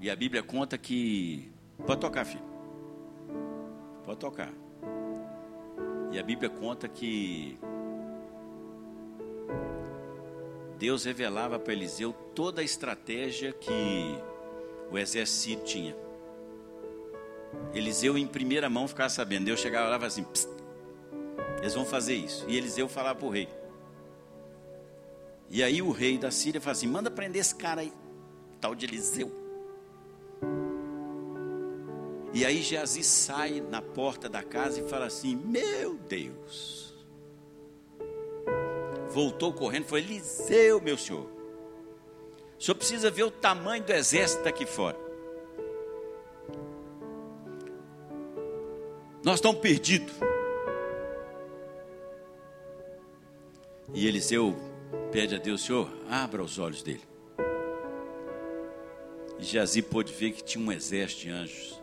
E 0.00 0.10
a 0.10 0.16
Bíblia 0.16 0.42
conta 0.42 0.78
que. 0.78 1.52
Pode 1.86 2.00
tocar, 2.00 2.24
filho. 2.24 2.42
Pode 4.04 4.18
tocar. 4.18 4.50
E 6.10 6.18
a 6.18 6.22
Bíblia 6.22 6.48
conta 6.48 6.88
que 6.88 7.58
Deus 10.78 11.04
revelava 11.04 11.58
para 11.58 11.74
Eliseu 11.74 12.14
toda 12.34 12.62
a 12.62 12.64
estratégia 12.64 13.52
que 13.52 14.18
o 14.90 14.96
exército 14.96 15.64
tinha. 15.64 15.94
Eliseu, 17.74 18.16
em 18.16 18.26
primeira 18.26 18.70
mão, 18.70 18.88
ficava 18.88 19.10
sabendo. 19.10 19.44
Deus 19.44 19.60
chegava 19.60 19.90
lá 19.90 19.96
e 19.96 19.98
falava 19.98 20.06
assim: 20.06 20.26
eles 21.60 21.74
vão 21.74 21.84
fazer 21.84 22.14
isso. 22.14 22.46
E 22.48 22.56
Eliseu 22.56 22.88
falava 22.88 23.18
para 23.18 23.26
o 23.26 23.30
rei. 23.30 23.63
E 25.50 25.62
aí 25.62 25.80
o 25.82 25.90
rei 25.90 26.18
da 26.18 26.30
Síria 26.30 26.60
fala 26.60 26.72
assim: 26.72 26.86
manda 26.86 27.10
prender 27.10 27.40
esse 27.40 27.54
cara 27.54 27.80
aí, 27.80 27.92
tal 28.60 28.74
de 28.74 28.86
Eliseu. 28.86 29.30
E 32.32 32.44
aí 32.44 32.62
Geazi 32.62 33.04
sai 33.04 33.60
na 33.60 33.80
porta 33.80 34.28
da 34.28 34.42
casa 34.42 34.80
e 34.80 34.88
fala 34.88 35.06
assim: 35.06 35.36
Meu 35.36 35.94
Deus. 35.94 36.92
Voltou 39.10 39.52
correndo, 39.52 39.84
foi 39.84 40.00
Eliseu, 40.00 40.80
meu 40.80 40.98
senhor. 40.98 41.30
O 42.58 42.62
senhor 42.62 42.74
precisa 42.74 43.10
ver 43.10 43.22
o 43.22 43.30
tamanho 43.30 43.84
do 43.84 43.92
exército 43.92 44.48
aqui 44.48 44.66
fora. 44.66 44.98
Nós 49.22 49.36
estamos 49.36 49.60
perdidos. 49.60 50.12
E 53.94 54.08
Eliseu 54.08 54.56
pede 55.10 55.34
a 55.34 55.38
Deus, 55.38 55.64
Senhor, 55.64 55.88
abra 56.08 56.42
os 56.42 56.58
olhos 56.58 56.82
dele. 56.82 57.02
E 59.38 59.44
Geazi 59.44 59.82
pôde 59.82 60.12
ver 60.12 60.32
que 60.32 60.42
tinha 60.42 60.64
um 60.64 60.72
exército 60.72 61.22
de 61.22 61.30
anjos 61.30 61.80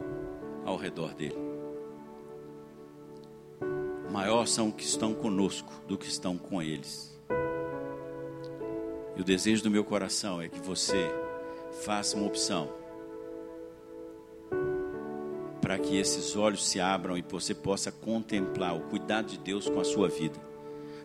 ao 0.66 0.78
redor 0.78 1.14
dele. 1.14 1.38
Maior 4.12 4.45
são 4.45 4.70
os 4.70 4.76
que 4.76 4.84
estão 4.84 5.14
conosco 5.14 5.72
do 5.88 5.97
que 5.97 6.07
estão 6.07 6.38
com 6.38 6.62
eles. 6.62 7.18
E 9.16 9.22
o 9.22 9.24
desejo 9.24 9.64
do 9.64 9.72
meu 9.72 9.84
coração 9.84 10.41
é 10.41 10.49
que 10.49 10.59
você 10.59 11.09
faça 11.84 12.18
uma 12.18 12.28
opção 12.28 12.70
para 15.62 15.78
que 15.80 15.95
esses 15.95 16.36
olhos 16.36 16.68
se 16.68 16.82
abram 16.82 17.18
e 17.18 17.22
você 17.22 17.53
possa 17.53 17.91
contemplar 17.91 18.76
o 18.76 18.82
cuidado 18.82 19.28
de 19.28 19.38
Deus 19.38 19.70
com 19.70 19.80
a 19.80 19.86
sua 19.86 20.09
vida, 20.09 20.38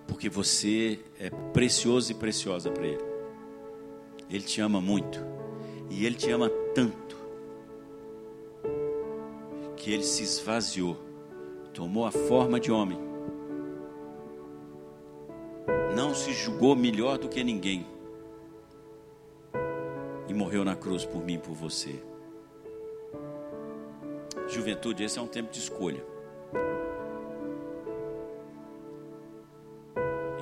porque 0.06 0.28
você 0.28 0.98
é 1.18 1.30
precioso 1.52 2.12
e 2.12 2.14
preciosa 2.14 2.70
para 2.70 2.86
Ele. 2.86 3.04
Ele 4.30 4.44
te 4.44 4.60
ama 4.60 4.80
muito 4.80 5.20
e 5.90 6.04
Ele 6.06 6.16
te 6.16 6.30
ama 6.30 6.48
tanto 6.74 7.16
que 9.76 9.92
Ele 9.92 10.02
se 10.02 10.22
esvaziou, 10.22 10.96
tomou 11.72 12.06
a 12.06 12.10
forma 12.10 12.58
de 12.58 12.72
homem, 12.72 12.98
não 15.94 16.14
se 16.14 16.32
julgou 16.32 16.74
melhor 16.74 17.18
do 17.18 17.28
que 17.28 17.44
ninguém 17.44 17.86
e 20.28 20.34
morreu 20.34 20.64
na 20.64 20.74
cruz 20.74 21.04
por 21.04 21.24
mim 21.24 21.34
e 21.34 21.38
por 21.38 21.54
você. 21.54 22.02
Juventude, 24.48 25.04
esse 25.04 25.18
é 25.18 25.22
um 25.22 25.26
tempo 25.26 25.50
de 25.50 25.58
escolha. 25.58 26.15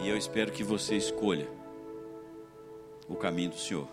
E 0.04 0.08
eu 0.10 0.18
espero 0.18 0.52
que 0.52 0.62
você 0.62 0.96
escolha 0.96 1.48
o 3.08 3.14
caminho 3.16 3.48
do 3.48 3.56
Senhor, 3.56 3.88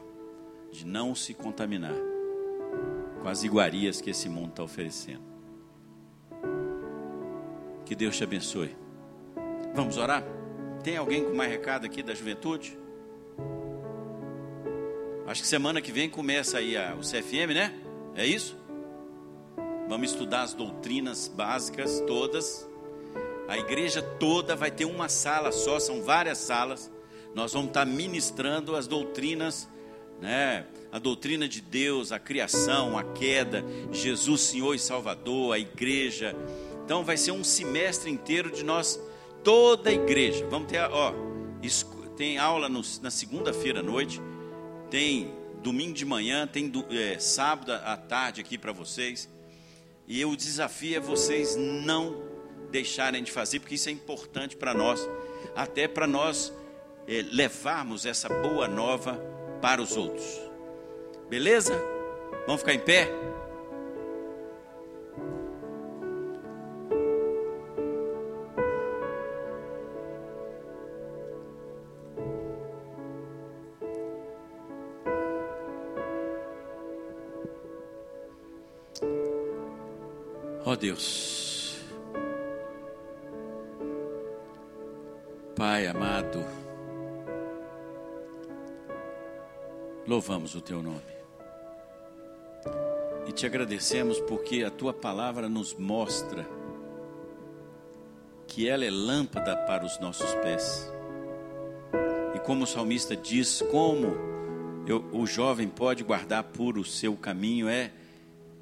de 0.70 0.86
não 0.86 1.16
se 1.16 1.34
contaminar 1.34 1.96
com 3.22 3.30
as 3.30 3.46
iguarias 3.46 4.02
que 4.02 4.10
esse 4.10 4.28
mundo 4.28 4.50
está 4.50 4.62
oferecendo. 4.62 5.22
Que 7.86 7.96
Deus 7.96 8.18
te 8.18 8.26
abençoe. 8.26 8.76
Vamos 9.74 9.96
orar? 9.96 10.22
Tem 10.84 10.98
alguém 10.98 11.24
com 11.24 11.34
mais 11.34 11.50
recado 11.50 11.86
aqui 11.86 12.04
da 12.04 12.14
juventude? 12.14 12.78
Acho 15.26 15.42
que 15.42 15.48
semana 15.48 15.82
que 15.82 15.94
vem 15.94 16.10
começa 16.10 16.58
aí 16.58 16.76
a, 16.76 16.94
o 16.94 17.00
CFM, 17.00 17.54
né? 17.54 17.74
É 18.16 18.26
isso? 18.26 18.58
Vamos 19.88 20.12
estudar 20.12 20.42
as 20.42 20.54
doutrinas 20.54 21.30
básicas 21.30 22.02
todas. 22.02 22.70
A 23.52 23.58
igreja 23.58 24.02
toda 24.02 24.56
vai 24.56 24.72
ter 24.72 24.86
uma 24.86 25.10
sala 25.10 25.52
só, 25.52 25.78
são 25.78 26.02
várias 26.02 26.38
salas. 26.38 26.90
Nós 27.36 27.52
vamos 27.52 27.68
estar 27.68 27.86
ministrando 27.86 28.78
as 28.78 28.88
doutrinas, 28.88 29.68
né? 30.22 30.66
A 30.90 30.98
doutrina 30.98 31.50
de 31.50 31.60
Deus, 31.60 32.14
a 32.14 32.18
criação, 32.18 32.98
a 32.98 33.04
queda, 33.04 33.62
Jesus 33.92 34.40
Senhor 34.40 34.74
e 34.74 34.80
Salvador, 34.80 35.54
a 35.54 35.60
igreja. 35.60 36.34
Então 36.86 37.04
vai 37.04 37.18
ser 37.18 37.32
um 37.34 37.44
semestre 37.44 38.10
inteiro 38.10 38.50
de 38.50 38.64
nós, 38.64 38.98
toda 39.44 39.90
a 39.90 39.94
igreja. 39.94 40.48
Vamos 40.50 40.70
ter, 40.70 40.80
ó, 40.90 41.14
tem 42.16 42.38
aula 42.38 42.70
no, 42.70 42.82
na 43.02 43.12
segunda-feira 43.12 43.82
à 43.82 43.84
noite, 43.84 44.22
tem 44.90 45.30
domingo 45.62 45.94
de 45.94 46.06
manhã, 46.06 46.48
tem 46.48 46.72
é, 46.90 47.20
sábado 47.20 47.74
à 47.74 47.98
tarde 47.98 48.40
aqui 48.40 48.58
para 48.58 48.72
vocês. 48.72 49.30
E 50.08 50.24
o 50.24 50.38
desafio 50.38 50.96
é 50.96 51.00
vocês 51.02 51.58
não 51.58 52.31
deixarem 52.72 53.22
de 53.22 53.32
fazer, 53.32 53.60
porque 53.60 53.76
isso 53.76 53.90
é 53.90 53.92
importante 53.92 54.56
para 54.56 54.74
nós, 54.74 55.08
até 55.56 55.88
para 55.88 56.08
nós 56.08 56.54
é, 57.08 57.22
levarmos 57.32 58.06
essa 58.06 58.30
boa 58.30 58.68
nova 58.68 59.16
para 59.62 59.82
os 59.82 59.96
outros. 59.96 60.26
Beleza? 61.30 61.74
Vamos 62.48 62.62
ficar 62.62 62.74
em 62.74 62.80
pé? 62.80 63.10
Oh 80.64 80.76
Deus, 80.78 81.41
Pai 85.62 85.86
amado, 85.86 86.44
louvamos 90.08 90.56
o 90.56 90.60
Teu 90.60 90.82
nome 90.82 91.14
e 93.28 93.32
te 93.32 93.46
agradecemos 93.46 94.20
porque 94.22 94.64
a 94.64 94.72
Tua 94.72 94.92
palavra 94.92 95.48
nos 95.48 95.76
mostra 95.76 96.48
que 98.48 98.68
ela 98.68 98.84
é 98.84 98.90
lâmpada 98.90 99.56
para 99.56 99.86
os 99.86 100.00
nossos 100.00 100.34
pés. 100.42 100.92
E 102.34 102.40
como 102.40 102.64
o 102.64 102.68
salmista 102.68 103.16
diz, 103.16 103.62
como 103.70 104.16
eu, 104.88 105.06
o 105.14 105.28
jovem 105.28 105.68
pode 105.68 106.04
guardar 106.04 106.44
puro 106.46 106.82
o 106.82 106.86
seu 106.86 107.16
caminho 107.16 107.70
é 107.70 107.92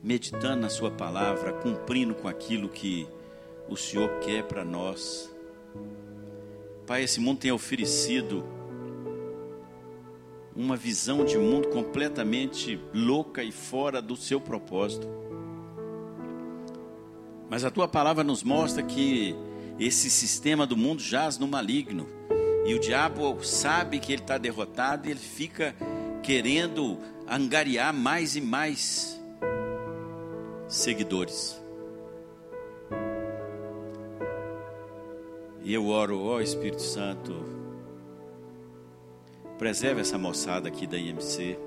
meditando 0.04 0.64
na 0.64 0.70
Sua 0.70 0.92
palavra, 0.92 1.54
cumprindo 1.54 2.14
com 2.14 2.28
aquilo 2.28 2.68
que 2.68 3.08
o 3.70 3.78
Senhor 3.78 4.20
quer 4.20 4.44
para 4.44 4.66
nós. 4.66 5.34
Pai, 6.90 7.04
esse 7.04 7.20
mundo 7.20 7.42
tem 7.42 7.52
oferecido 7.52 8.44
uma 10.56 10.76
visão 10.76 11.24
de 11.24 11.38
mundo 11.38 11.68
completamente 11.68 12.80
louca 12.92 13.44
e 13.44 13.52
fora 13.52 14.02
do 14.02 14.16
seu 14.16 14.42
propósito. 14.42 15.08
Mas 17.48 17.64
a 17.64 17.70
tua 17.70 17.88
palavra 17.88 18.24
nos 18.24 18.42
mostra 18.42 18.82
que 18.82 19.36
esse 19.80 20.10
sistema 20.10 20.66
do 20.66 20.76
mundo 20.76 21.00
jaz 21.00 21.38
no 21.38 21.48
maligno. 21.48 22.08
E 22.66 22.74
o 22.74 22.80
diabo 22.80 23.38
sabe 23.44 24.00
que 24.00 24.12
ele 24.12 24.24
está 24.24 24.40
derrotado 24.40 25.08
e 25.08 25.12
ele 25.12 25.20
fica 25.20 25.76
querendo 26.24 26.98
angariar 27.28 27.94
mais 27.94 28.36
e 28.36 28.42
mais 28.42 29.22
seguidores. 30.68 31.62
E 35.70 35.74
eu 35.76 35.86
oro, 35.86 36.20
ó 36.24 36.42
Espírito 36.42 36.82
Santo, 36.82 37.46
preserve 39.60 40.02
essa 40.02 40.18
moçada 40.18 40.68
aqui 40.68 40.88
da 40.88 40.98
IMC, 40.98 41.60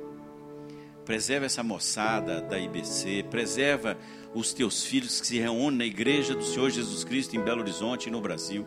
preserva 1.05 1.47
essa 1.47 1.63
moçada 1.63 2.41
da 2.41 2.59
IBC, 2.59 3.27
preserva 3.31 3.97
os 4.35 4.53
teus 4.53 4.83
filhos 4.83 5.21
que 5.21 5.27
se 5.29 5.39
reúnem 5.39 5.79
na 5.79 5.85
igreja 5.85 6.35
do 6.35 6.43
Senhor 6.43 6.69
Jesus 6.69 7.05
Cristo 7.05 7.37
em 7.37 7.41
Belo 7.45 7.61
Horizonte 7.61 8.09
e 8.09 8.11
no 8.11 8.21
Brasil. 8.21 8.67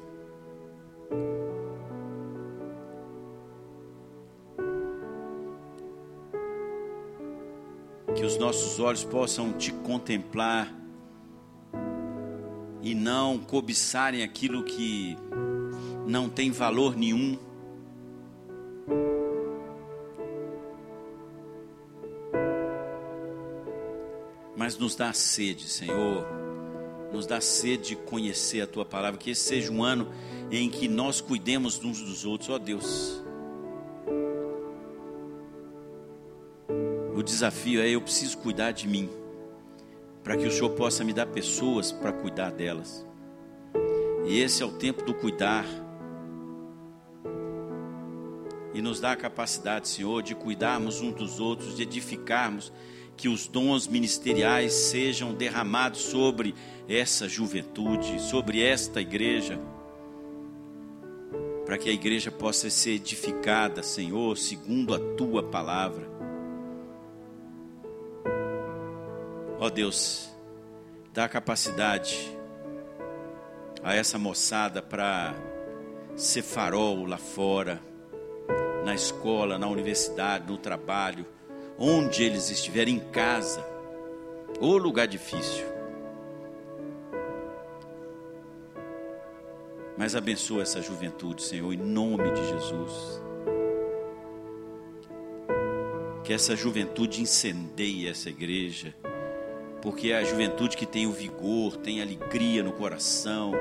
que 8.16 8.24
os 8.24 8.38
nossos 8.38 8.80
olhos 8.80 9.04
possam 9.04 9.52
te 9.52 9.74
contemplar 9.74 10.74
e 12.86 12.96
não 12.96 13.38
cobiçarem 13.38 14.24
aquilo 14.24 14.64
que 14.64 15.18
não 16.08 16.30
tem 16.30 16.52
valor 16.52 16.96
nenhum. 16.96 17.38
Mas 24.56 24.78
nos 24.78 24.96
dá 24.96 25.12
sede, 25.12 25.68
Senhor, 25.68 26.26
nos 27.12 27.28
dá 27.28 27.42
sede 27.42 27.90
de 27.90 27.96
conhecer 27.98 28.62
a 28.62 28.68
Tua 28.68 28.86
palavra, 28.86 29.20
que 29.20 29.32
esse 29.32 29.42
seja 29.42 29.70
um 29.70 29.84
ano 29.84 30.08
em 30.50 30.70
que 30.70 30.88
nós 30.88 31.20
cuidemos 31.20 31.84
uns 31.84 32.02
dos 32.02 32.24
outros, 32.24 32.50
ó 32.50 32.58
Deus. 32.58 33.26
desafio 37.26 37.82
é: 37.82 37.90
eu 37.90 38.00
preciso 38.00 38.38
cuidar 38.38 38.72
de 38.72 38.88
mim, 38.88 39.10
para 40.26 40.36
que 40.36 40.48
o 40.48 40.52
Senhor 40.52 40.72
possa 40.72 41.04
me 41.04 41.14
dar 41.14 41.28
pessoas 41.28 41.92
para 41.92 42.12
cuidar 42.12 42.50
delas. 42.50 43.06
E 44.26 44.40
esse 44.42 44.64
é 44.64 44.66
o 44.66 44.72
tempo 44.72 45.06
do 45.06 45.14
cuidar. 45.14 45.64
E 48.74 48.82
nos 48.82 49.00
dá 49.00 49.12
a 49.12 49.16
capacidade, 49.16 49.88
Senhor, 49.88 50.24
de 50.24 50.34
cuidarmos 50.34 51.00
uns 51.00 51.14
dos 51.14 51.40
outros, 51.40 51.78
de 51.78 51.84
edificarmos, 51.84 52.74
que 53.16 53.30
os 53.30 53.48
dons 53.48 53.88
ministeriais 53.88 54.74
sejam 54.74 55.32
derramados 55.32 56.02
sobre 56.02 56.56
essa 56.90 57.30
juventude, 57.30 58.20
sobre 58.20 58.64
esta 58.64 59.00
igreja, 59.00 59.60
para 61.68 61.78
que 61.78 61.88
a 61.88 61.94
igreja 61.94 62.32
possa 62.32 62.68
ser 62.72 62.94
edificada, 62.94 63.84
Senhor, 63.84 64.36
segundo 64.38 64.96
a 64.96 65.00
tua 65.16 65.44
palavra. 65.44 66.15
Ó 69.58 69.70
Deus, 69.70 70.30
dá 71.14 71.30
capacidade 71.30 72.38
a 73.82 73.96
essa 73.96 74.18
moçada 74.18 74.82
para 74.82 75.34
ser 76.16 76.42
farol 76.42 77.06
lá 77.06 77.18
fora, 77.18 77.80
na 78.84 78.94
escola, 78.94 79.58
na 79.58 79.68
universidade, 79.68 80.52
no 80.52 80.58
trabalho, 80.58 81.26
onde 81.80 82.24
eles 82.24 82.50
estiverem, 82.50 82.96
em 82.96 83.00
casa, 83.00 83.66
ou 84.60 84.78
lugar 84.78 85.08
difícil. 85.08 85.66
Mas 89.98 90.16
abençoa 90.16 90.64
essa 90.64 90.82
juventude, 90.82 91.42
Senhor, 91.42 91.72
em 91.74 91.78
nome 91.78 92.30
de 92.32 92.46
Jesus. 92.46 93.22
Que 96.26 96.34
essa 96.34 96.56
juventude 96.56 97.22
incendeie 97.22 98.10
essa 98.10 98.30
igreja, 98.30 98.94
porque 99.86 100.12
é 100.12 100.18
a 100.18 100.24
juventude 100.24 100.76
que 100.76 100.86
tem 100.88 101.06
o 101.06 101.12
vigor, 101.12 101.78
tem 101.78 102.02
alegria 102.02 102.64
no 102.64 102.72
coração. 102.72 103.52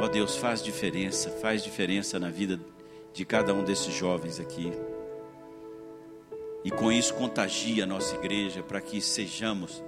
Ó 0.00 0.04
oh 0.06 0.08
Deus, 0.08 0.34
faz 0.34 0.62
diferença, 0.62 1.28
faz 1.28 1.62
diferença 1.62 2.18
na 2.18 2.30
vida 2.30 2.58
de 3.12 3.22
cada 3.22 3.52
um 3.52 3.62
desses 3.62 3.92
jovens 3.92 4.40
aqui. 4.40 4.72
E 6.64 6.70
com 6.70 6.90
isso 6.90 7.12
contagia 7.12 7.84
a 7.84 7.86
nossa 7.86 8.14
igreja 8.14 8.62
para 8.62 8.80
que 8.80 8.98
sejamos 8.98 9.84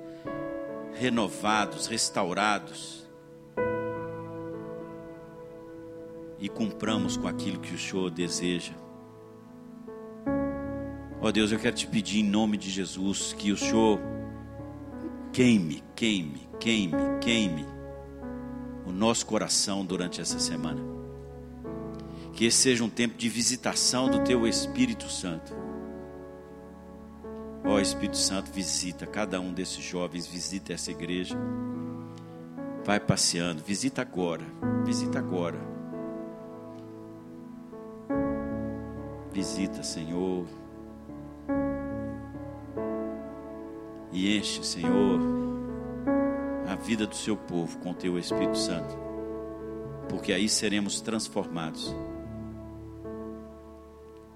renovados, 0.93 1.87
restaurados 1.87 3.07
e 6.39 6.47
cumpramos 6.51 7.17
com 7.17 7.27
aquilo 7.27 7.59
que 7.59 7.75
o 7.75 7.79
Senhor 7.79 8.11
deseja. 8.11 8.86
Ó 11.27 11.29
oh 11.29 11.33
Deus, 11.33 11.51
eu 11.51 11.59
quero 11.59 11.74
te 11.74 11.89
pedir 11.89 12.20
em 12.20 12.22
nome 12.22 12.57
de 12.57 12.70
Jesus 12.70 13.33
que 13.33 13.51
o 13.51 13.57
Senhor 13.57 13.99
queime, 15.33 15.83
queime, 15.97 16.49
queime, 16.61 16.95
queime 17.20 17.66
o 18.87 18.93
nosso 18.93 19.27
coração 19.27 19.85
durante 19.85 20.20
essa 20.20 20.39
semana. 20.39 20.81
Que 22.33 22.45
esse 22.45 22.59
seja 22.59 22.85
um 22.85 22.89
tempo 22.89 23.18
de 23.18 23.29
visitação 23.29 24.09
do 24.09 24.22
Teu 24.22 24.47
Espírito 24.47 25.11
Santo. 25.11 25.53
Ó 27.64 27.72
oh, 27.72 27.81
Espírito 27.81 28.18
Santo, 28.18 28.53
visita 28.53 29.05
cada 29.05 29.41
um 29.41 29.53
desses 29.53 29.83
jovens, 29.83 30.29
visita 30.29 30.74
essa 30.74 30.93
igreja. 30.93 31.37
Vai 32.85 33.01
passeando, 33.01 33.64
visita 33.64 34.01
agora, 34.01 34.45
visita 34.85 35.18
agora. 35.18 35.59
Visita, 39.33 39.83
Senhor. 39.83 40.47
E 44.17 44.39
enche, 44.39 44.64
Senhor, 44.64 45.21
a 46.67 46.75
vida 46.75 47.07
do 47.07 47.14
seu 47.14 47.37
povo 47.37 47.79
com 47.81 47.91
o 47.91 47.95
teu 47.95 48.19
Espírito 48.19 48.57
Santo. 48.57 48.97
Porque 50.09 50.33
aí 50.33 50.49
seremos 50.49 51.03
transformados. 51.03 51.95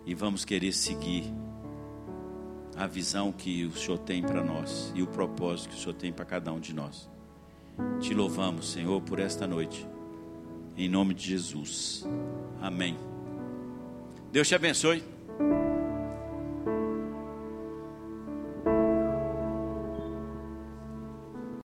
E 0.04 0.14
vamos 0.14 0.44
querer 0.44 0.74
seguir 0.74 1.32
a 2.76 2.86
visão 2.86 3.32
que 3.32 3.64
o 3.64 3.72
Senhor 3.72 3.96
tem 4.00 4.22
para 4.22 4.44
nós 4.44 4.92
e 4.94 5.02
o 5.02 5.06
propósito 5.06 5.70
que 5.70 5.76
o 5.76 5.78
Senhor 5.78 5.94
tem 5.94 6.12
para 6.12 6.26
cada 6.26 6.52
um 6.52 6.60
de 6.60 6.74
nós. 6.74 7.08
Te 8.00 8.12
louvamos, 8.12 8.70
Senhor, 8.70 9.00
por 9.00 9.18
esta 9.18 9.46
noite. 9.46 9.88
Em 10.76 10.90
nome 10.90 11.14
de 11.14 11.26
Jesus. 11.26 12.06
Amém. 12.60 12.98
Deus 14.30 14.46
te 14.46 14.54
abençoe. 14.54 15.02